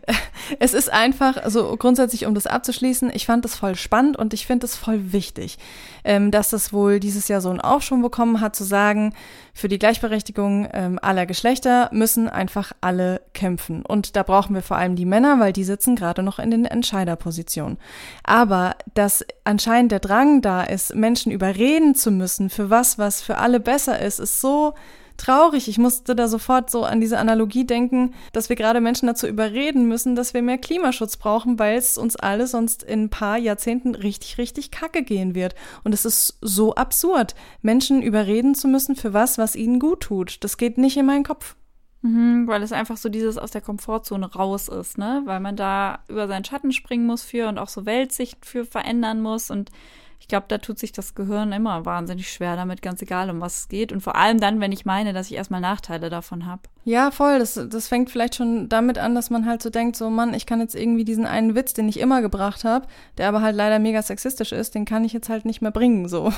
[0.58, 4.44] es ist einfach, also grundsätzlich, um das abzuschließen, ich fand das voll spannend und ich
[4.44, 5.56] finde es voll wichtig,
[6.02, 9.14] ähm, dass das wohl dieses Jahr so einen Aufschwung bekommen hat, zu sagen,
[9.54, 13.86] für die Gleichberechtigung ähm, aller Geschlechter müssen einfach alle kämpfen.
[13.86, 16.64] Und da brauchen wir vor allem die Männer, weil die sitzen gerade noch in den
[16.64, 17.78] Entscheiderpositionen.
[18.24, 23.38] Aber dass anscheinend der Drang da ist, Menschen überreden zu müssen für was, was für
[23.38, 24.74] alle besser ist, ist so
[25.18, 25.68] traurig.
[25.68, 29.86] Ich musste da sofort so an diese Analogie denken, dass wir gerade Menschen dazu überreden
[29.86, 33.94] müssen, dass wir mehr Klimaschutz brauchen, weil es uns alle sonst in ein paar Jahrzehnten
[33.94, 35.54] richtig, richtig kacke gehen wird.
[35.84, 40.42] Und es ist so absurd, Menschen überreden zu müssen für was, was ihnen gut tut.
[40.42, 41.56] Das geht nicht in meinen Kopf.
[42.02, 45.22] Mhm, weil es einfach so dieses aus der Komfortzone raus ist, ne?
[45.24, 49.20] Weil man da über seinen Schatten springen muss für und auch so Weltsicht für verändern
[49.20, 49.72] muss und
[50.20, 53.60] ich glaube, da tut sich das Gehirn immer wahnsinnig schwer damit, ganz egal, um was
[53.60, 53.92] es geht.
[53.92, 56.62] Und vor allem dann, wenn ich meine, dass ich erstmal Nachteile davon habe.
[56.84, 57.38] Ja, voll.
[57.38, 60.46] Das, das fängt vielleicht schon damit an, dass man halt so denkt, so Mann, ich
[60.46, 63.78] kann jetzt irgendwie diesen einen Witz, den ich immer gebracht habe, der aber halt leider
[63.78, 66.32] mega sexistisch ist, den kann ich jetzt halt nicht mehr bringen, so.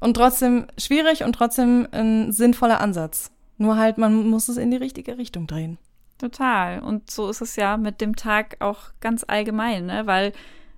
[0.00, 3.32] Und trotzdem schwierig und trotzdem ein sinnvoller Ansatz.
[3.58, 5.78] Nur halt, man muss es in die richtige Richtung drehen.
[6.18, 6.80] Total.
[6.80, 10.06] Und so ist es ja mit dem Tag auch ganz allgemein, ne?
[10.06, 10.32] Weil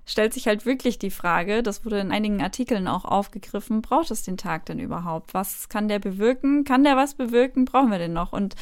[0.09, 4.23] stellt sich halt wirklich die Frage, das wurde in einigen Artikeln auch aufgegriffen, braucht es
[4.23, 5.35] den Tag denn überhaupt?
[5.35, 6.63] Was kann der bewirken?
[6.63, 7.65] Kann der was bewirken?
[7.65, 8.33] Brauchen wir den noch?
[8.33, 8.55] Und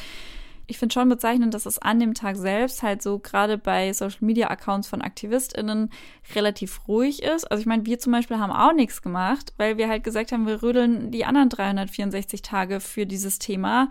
[0.66, 4.18] ich finde schon bezeichnend, dass es an dem Tag selbst halt so gerade bei Social
[4.20, 5.88] Media Accounts von AktivistInnen
[6.34, 7.50] relativ ruhig ist.
[7.50, 10.46] Also ich meine, wir zum Beispiel haben auch nichts gemacht, weil wir halt gesagt haben,
[10.46, 13.88] wir rödeln die anderen 364 Tage für dieses Thema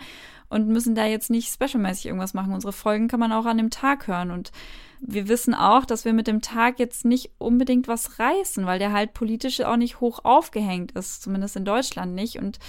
[0.49, 2.53] und müssen da jetzt nicht specialmäßig irgendwas machen.
[2.53, 4.51] Unsere Folgen kann man auch an dem Tag hören und
[4.99, 8.93] wir wissen auch, dass wir mit dem Tag jetzt nicht unbedingt was reißen, weil der
[8.93, 12.39] halt politisch auch nicht hoch aufgehängt ist, zumindest in Deutschland nicht.
[12.39, 12.59] Und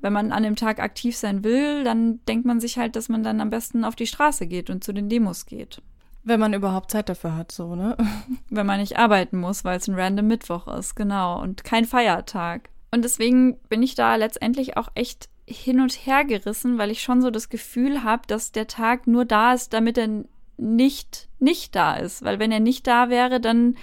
[0.00, 3.22] wenn man an dem Tag aktiv sein will, dann denkt man sich halt, dass man
[3.22, 5.82] dann am besten auf die Straße geht und zu den Demos geht.
[6.22, 7.96] Wenn man überhaupt Zeit dafür hat, so, ne?
[8.50, 12.70] Wenn man nicht arbeiten muss, weil es ein random Mittwoch ist, genau, und kein Feiertag.
[12.90, 17.20] Und deswegen bin ich da letztendlich auch echt hin und her gerissen, weil ich schon
[17.20, 20.24] so das Gefühl habe, dass der Tag nur da ist, damit er
[20.56, 22.24] nicht, nicht da ist.
[22.24, 23.76] Weil wenn er nicht da wäre, dann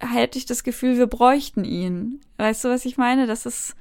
[0.00, 2.20] hätte ich das Gefühl, wir bräuchten ihn.
[2.36, 3.26] Weißt du, was ich meine?
[3.26, 3.74] Das ist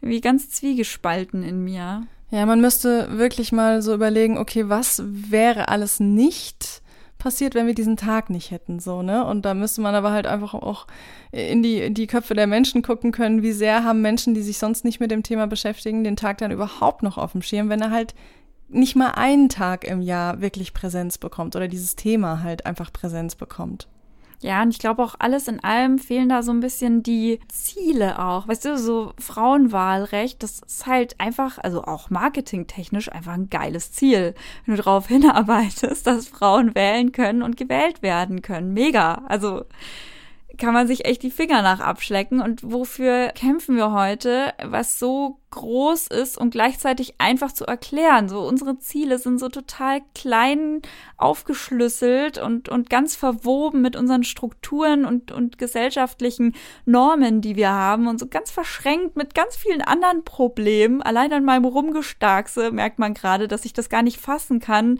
[0.00, 2.06] wie ganz zwiegespalten in mir.
[2.30, 6.82] Ja, man müsste wirklich mal so überlegen, okay, was wäre alles nicht
[7.18, 9.24] passiert, wenn wir diesen Tag nicht hätten, so, ne?
[9.24, 10.86] Und da müsste man aber halt einfach auch
[11.32, 14.58] in die, in die Köpfe der Menschen gucken können, wie sehr haben Menschen, die sich
[14.58, 17.80] sonst nicht mit dem Thema beschäftigen, den Tag dann überhaupt noch auf dem Schirm, wenn
[17.80, 18.14] er halt
[18.68, 23.34] nicht mal einen Tag im Jahr wirklich Präsenz bekommt oder dieses Thema halt einfach Präsenz
[23.34, 23.88] bekommt.
[24.44, 28.18] Ja, und ich glaube auch alles in allem fehlen da so ein bisschen die Ziele
[28.18, 28.46] auch.
[28.46, 34.34] Weißt du, so Frauenwahlrecht, das ist halt einfach, also auch marketingtechnisch einfach ein geiles Ziel.
[34.66, 38.74] Wenn du darauf hinarbeitest, dass Frauen wählen können und gewählt werden können.
[38.74, 39.22] Mega.
[39.28, 39.64] Also
[40.58, 42.40] kann man sich echt die Finger nach abschlecken.
[42.40, 48.28] Und wofür kämpfen wir heute, was so groß ist und gleichzeitig einfach zu erklären?
[48.28, 50.82] So, unsere Ziele sind so total klein
[51.16, 58.06] aufgeschlüsselt und, und ganz verwoben mit unseren Strukturen und, und gesellschaftlichen Normen, die wir haben
[58.06, 61.02] und so ganz verschränkt mit ganz vielen anderen Problemen.
[61.02, 64.98] Allein an meinem Rumgestarkse merkt man gerade, dass ich das gar nicht fassen kann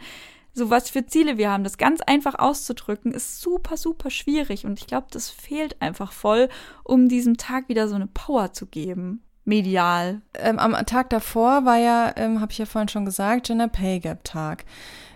[0.55, 4.65] so was für Ziele wir haben, das ganz einfach auszudrücken, ist super, super schwierig.
[4.65, 6.49] Und ich glaube, das fehlt einfach voll,
[6.83, 9.21] um diesem Tag wieder so eine Power zu geben.
[9.43, 10.21] Medial.
[10.33, 13.99] Ähm, am Tag davor war ja, ähm, habe ich ja vorhin schon gesagt, Gender Pay
[13.99, 14.65] Gap Tag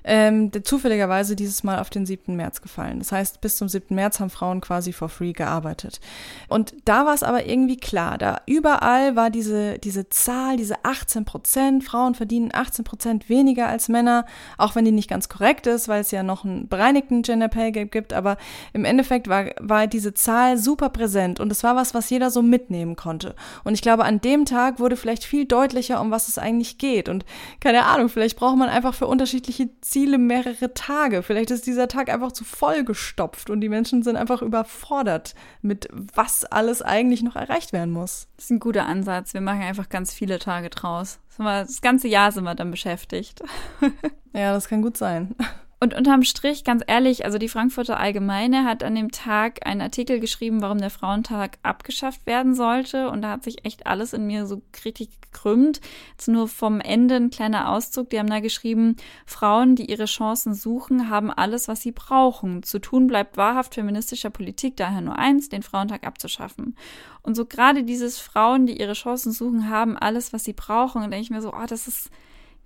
[0.03, 2.35] ähm, zufälligerweise dieses Mal auf den 7.
[2.35, 2.99] März gefallen.
[2.99, 3.95] Das heißt, bis zum 7.
[3.95, 5.99] März haben Frauen quasi for free gearbeitet.
[6.47, 11.25] Und da war es aber irgendwie klar, da überall war diese, diese Zahl, diese 18
[11.25, 14.25] Prozent, Frauen verdienen 18 Prozent weniger als Männer,
[14.57, 17.71] auch wenn die nicht ganz korrekt ist, weil es ja noch einen bereinigten Gender Pay
[17.71, 18.37] Gap gibt, aber
[18.73, 22.41] im Endeffekt war, war diese Zahl super präsent und es war was, was jeder so
[22.41, 23.35] mitnehmen konnte.
[23.63, 27.09] Und ich glaube, an dem Tag wurde vielleicht viel deutlicher, um was es eigentlich geht.
[27.09, 27.25] Und
[27.59, 31.23] keine Ahnung, vielleicht braucht man einfach für unterschiedliche Ziele mehrere Tage.
[31.23, 35.87] Vielleicht ist dieser Tag einfach zu voll gestopft und die Menschen sind einfach überfordert mit
[35.91, 38.27] was alles eigentlich noch erreicht werden muss.
[38.35, 39.33] Das ist ein guter Ansatz.
[39.33, 41.19] Wir machen einfach ganz viele Tage draus.
[41.37, 43.41] Das ganze Jahr sind wir dann beschäftigt.
[44.33, 45.35] ja, das kann gut sein.
[45.81, 50.19] Und unterm Strich, ganz ehrlich, also die Frankfurter Allgemeine hat an dem Tag einen Artikel
[50.19, 53.09] geschrieben, warum der Frauentag abgeschafft werden sollte.
[53.09, 55.79] Und da hat sich echt alles in mir so kritisch gekrümmt.
[56.11, 58.09] Jetzt nur vom Ende ein kleiner Auszug.
[58.09, 62.63] Die haben da geschrieben, Frauen, die ihre Chancen suchen, haben alles, was sie brauchen.
[62.63, 66.75] Zu tun bleibt wahrhaft feministischer Politik daher nur eins, den Frauentag abzuschaffen.
[67.21, 71.03] Und so gerade dieses Frauen, die ihre Chancen suchen, haben alles, was sie brauchen.
[71.03, 72.09] Und denke ich mir so, oh, das ist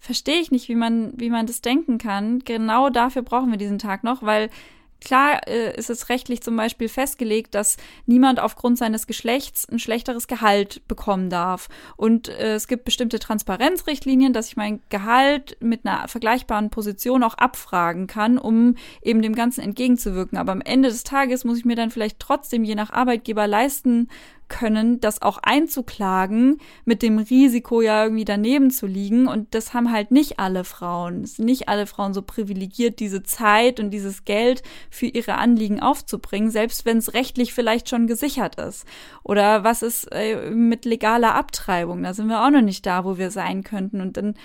[0.03, 2.39] verstehe ich nicht, wie man, wie man das denken kann.
[2.39, 4.49] Genau dafür brauchen wir diesen Tag noch, weil
[5.03, 7.75] Klar äh, ist es rechtlich zum Beispiel festgelegt, dass
[8.05, 11.67] niemand aufgrund seines Geschlechts ein schlechteres Gehalt bekommen darf.
[11.97, 17.33] Und äh, es gibt bestimmte Transparenzrichtlinien, dass ich mein Gehalt mit einer vergleichbaren Position auch
[17.33, 20.37] abfragen kann, um eben dem Ganzen entgegenzuwirken.
[20.37, 24.07] Aber am Ende des Tages muss ich mir dann vielleicht trotzdem je nach Arbeitgeber leisten
[24.53, 29.27] können, das auch einzuklagen, mit dem Risiko ja irgendwie daneben zu liegen.
[29.27, 31.23] Und das haben halt nicht alle Frauen.
[31.23, 35.79] Es sind nicht alle Frauen so privilegiert, diese Zeit und dieses Geld für ihre Anliegen
[35.79, 38.85] aufzubringen, selbst wenn es rechtlich vielleicht schon gesichert ist.
[39.23, 42.03] Oder was ist äh, mit legaler Abtreibung?
[42.03, 44.01] Da sind wir auch noch nicht da, wo wir sein könnten.
[44.01, 44.35] Und dann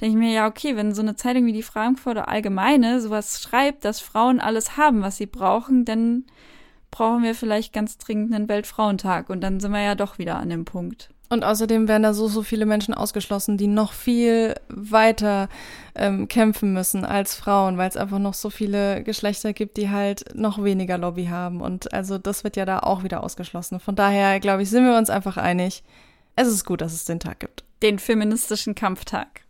[0.00, 3.84] denke ich mir, ja, okay, wenn so eine Zeitung wie die Frankfurter Allgemeine sowas schreibt,
[3.84, 6.24] dass Frauen alles haben, was sie brauchen, dann
[6.92, 9.28] brauchen wir vielleicht ganz dringend einen Weltfrauentag.
[9.30, 11.08] Und dann sind wir ja doch wieder an dem Punkt.
[11.32, 15.48] Und außerdem werden da so, so viele Menschen ausgeschlossen, die noch viel weiter
[15.94, 20.26] ähm, kämpfen müssen als Frauen, weil es einfach noch so viele Geschlechter gibt, die halt
[20.34, 21.62] noch weniger Lobby haben.
[21.62, 23.80] Und also das wird ja da auch wieder ausgeschlossen.
[23.80, 25.82] Von daher, glaube ich, sind wir uns einfach einig.
[26.36, 27.64] Es ist gut, dass es den Tag gibt.
[27.82, 29.40] Den feministischen Kampftag.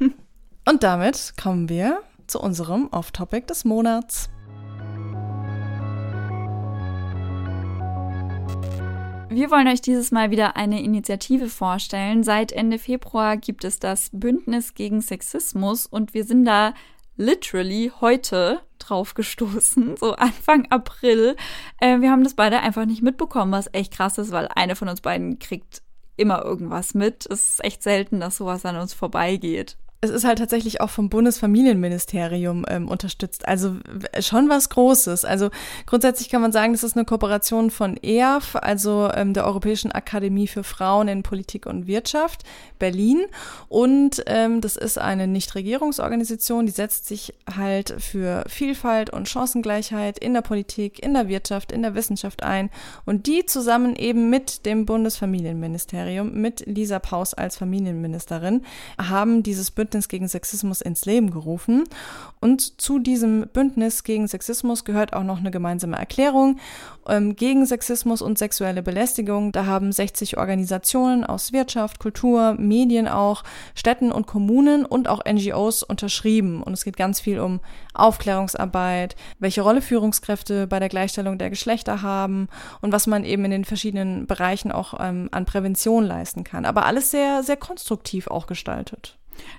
[0.66, 4.30] Und damit kommen wir zu unserem Off-Topic des Monats.
[9.34, 12.22] Wir wollen euch dieses Mal wieder eine Initiative vorstellen.
[12.22, 16.72] Seit Ende Februar gibt es das Bündnis gegen Sexismus und wir sind da
[17.16, 21.34] literally heute drauf gestoßen, so Anfang April.
[21.80, 24.88] Äh, wir haben das beide einfach nicht mitbekommen, was echt krass ist, weil eine von
[24.88, 25.82] uns beiden kriegt
[26.16, 27.26] immer irgendwas mit.
[27.26, 31.08] Es ist echt selten, dass sowas an uns vorbeigeht es ist halt tatsächlich auch vom
[31.08, 33.48] Bundesfamilienministerium ähm, unterstützt.
[33.48, 33.76] Also
[34.20, 35.24] schon was Großes.
[35.24, 35.50] Also
[35.86, 40.46] grundsätzlich kann man sagen, das ist eine Kooperation von EAF, also ähm, der Europäischen Akademie
[40.46, 42.42] für Frauen in Politik und Wirtschaft,
[42.78, 43.24] Berlin.
[43.68, 50.34] Und ähm, das ist eine Nichtregierungsorganisation, die setzt sich halt für Vielfalt und Chancengleichheit in
[50.34, 52.70] der Politik, in der Wirtschaft, in der Wissenschaft ein.
[53.06, 58.62] Und die zusammen eben mit dem Bundesfamilienministerium, mit Lisa Paus als Familienministerin,
[59.00, 61.84] haben dieses Bündnis Bündnis gegen Sexismus ins Leben gerufen.
[62.40, 66.58] Und zu diesem Bündnis gegen Sexismus gehört auch noch eine gemeinsame Erklärung
[67.08, 69.52] ähm, gegen Sexismus und sexuelle Belästigung.
[69.52, 73.44] Da haben 60 Organisationen aus Wirtschaft, Kultur, Medien auch,
[73.76, 76.62] Städten und Kommunen und auch NGOs unterschrieben.
[76.62, 77.60] Und es geht ganz viel um
[77.94, 82.48] Aufklärungsarbeit, welche Rolle Führungskräfte bei der Gleichstellung der Geschlechter haben
[82.80, 86.64] und was man eben in den verschiedenen Bereichen auch ähm, an Prävention leisten kann.
[86.64, 89.18] Aber alles sehr, sehr konstruktiv auch gestaltet.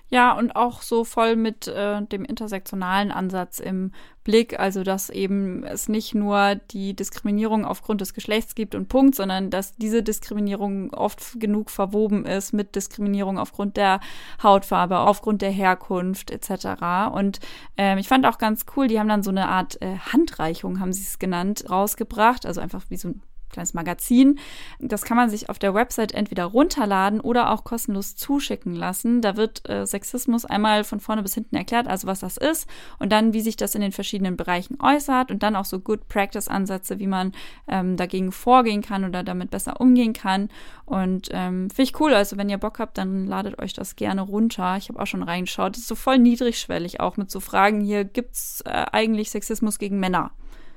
[0.09, 3.91] Ja, und auch so voll mit äh, dem intersektionalen Ansatz im
[4.23, 9.15] Blick, also dass eben es nicht nur die Diskriminierung aufgrund des Geschlechts gibt und Punkt,
[9.15, 13.99] sondern dass diese Diskriminierung oft genug verwoben ist mit Diskriminierung aufgrund der
[14.41, 17.11] Hautfarbe, aufgrund der Herkunft etc.
[17.13, 17.39] Und
[17.77, 20.93] ähm, ich fand auch ganz cool, die haben dann so eine Art äh, Handreichung, haben
[20.93, 24.39] sie es genannt, rausgebracht, also einfach wie so ein kleines Magazin.
[24.79, 29.21] Das kann man sich auf der Website entweder runterladen oder auch kostenlos zuschicken lassen.
[29.21, 32.67] Da wird äh, Sexismus einmal von vorne bis hinten erklärt, also was das ist
[32.99, 36.07] und dann, wie sich das in den verschiedenen Bereichen äußert und dann auch so Good
[36.07, 37.31] Practice-Ansätze, wie man
[37.67, 40.49] ähm, dagegen vorgehen kann oder damit besser umgehen kann.
[40.85, 42.13] Und ähm, finde ich cool.
[42.13, 44.77] Also, wenn ihr Bock habt, dann ladet euch das gerne runter.
[44.77, 45.73] Ich habe auch schon reingeschaut.
[45.73, 49.79] Das ist so voll niedrigschwellig auch mit so Fragen hier: gibt es äh, eigentlich Sexismus
[49.79, 50.31] gegen Männer?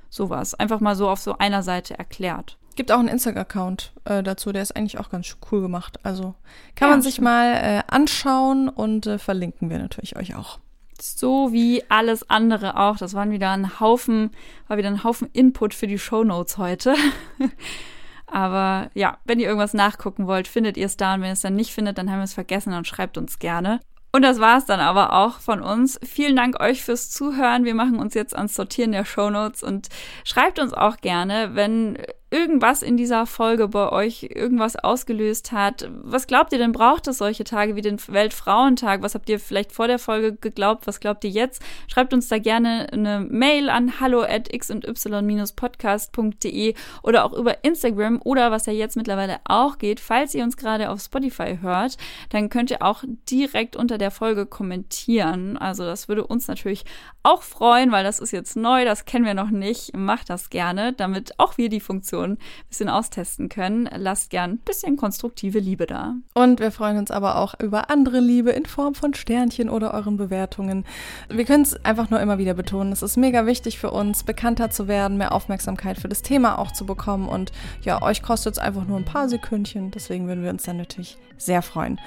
[0.08, 0.54] Sowas.
[0.54, 2.58] Einfach mal so auf so einer Seite erklärt.
[2.76, 5.98] Gibt auch einen Instagram-Account äh, dazu, der ist eigentlich auch ganz cool gemacht.
[6.04, 6.34] Also
[6.76, 7.24] kann ja, man sich stimmt.
[7.24, 10.60] mal äh, anschauen und äh, verlinken wir natürlich euch auch.
[11.00, 12.96] So wie alles andere auch.
[12.96, 14.30] Das waren wieder ein Haufen,
[14.66, 16.94] war wieder ein Haufen Input für die Show Notes heute.
[18.26, 21.14] Aber ja, wenn ihr irgendwas nachgucken wollt, findet ihr es da.
[21.14, 23.38] Und wenn ihr es dann nicht findet, dann haben wir es vergessen und schreibt uns
[23.38, 23.80] gerne.
[24.10, 26.00] Und das war es dann aber auch von uns.
[26.02, 27.64] Vielen Dank euch fürs Zuhören.
[27.64, 29.88] Wir machen uns jetzt ans Sortieren der Shownotes und
[30.24, 31.98] schreibt uns auch gerne, wenn
[32.30, 35.88] irgendwas in dieser Folge bei euch irgendwas ausgelöst hat.
[36.02, 39.02] Was glaubt ihr denn, braucht es solche Tage wie den Weltfrauentag?
[39.02, 40.86] Was habt ihr vielleicht vor der Folge geglaubt?
[40.86, 41.62] Was glaubt ihr jetzt?
[41.86, 47.64] Schreibt uns da gerne eine Mail an hallo at x und y-podcast.de oder auch über
[47.64, 51.96] Instagram oder was ja jetzt mittlerweile auch geht, falls ihr uns gerade auf Spotify hört,
[52.28, 55.56] dann könnt ihr auch direkt unter der Folge kommentieren.
[55.56, 56.84] Also das würde uns natürlich
[57.28, 59.94] auch freuen, weil das ist jetzt neu, das kennen wir noch nicht.
[59.96, 63.88] Macht das gerne, damit auch wir die Funktion ein bisschen austesten können.
[63.94, 66.14] Lasst gern ein bisschen konstruktive Liebe da.
[66.34, 70.16] Und wir freuen uns aber auch über andere Liebe in Form von Sternchen oder euren
[70.16, 70.86] Bewertungen.
[71.28, 72.92] Wir können es einfach nur immer wieder betonen.
[72.92, 76.72] Es ist mega wichtig für uns, bekannter zu werden, mehr Aufmerksamkeit für das Thema auch
[76.72, 77.28] zu bekommen.
[77.28, 77.52] Und
[77.82, 79.90] ja, euch kostet es einfach nur ein paar Sekündchen.
[79.90, 82.00] Deswegen würden wir uns dann natürlich sehr freuen.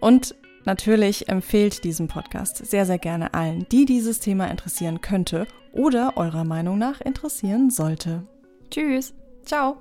[0.00, 0.34] Und
[0.64, 6.44] Natürlich empfehlt diesen Podcast sehr, sehr gerne allen, die dieses Thema interessieren könnte oder eurer
[6.44, 8.26] Meinung nach interessieren sollte.
[8.70, 9.14] Tschüss!
[9.44, 9.76] Ciao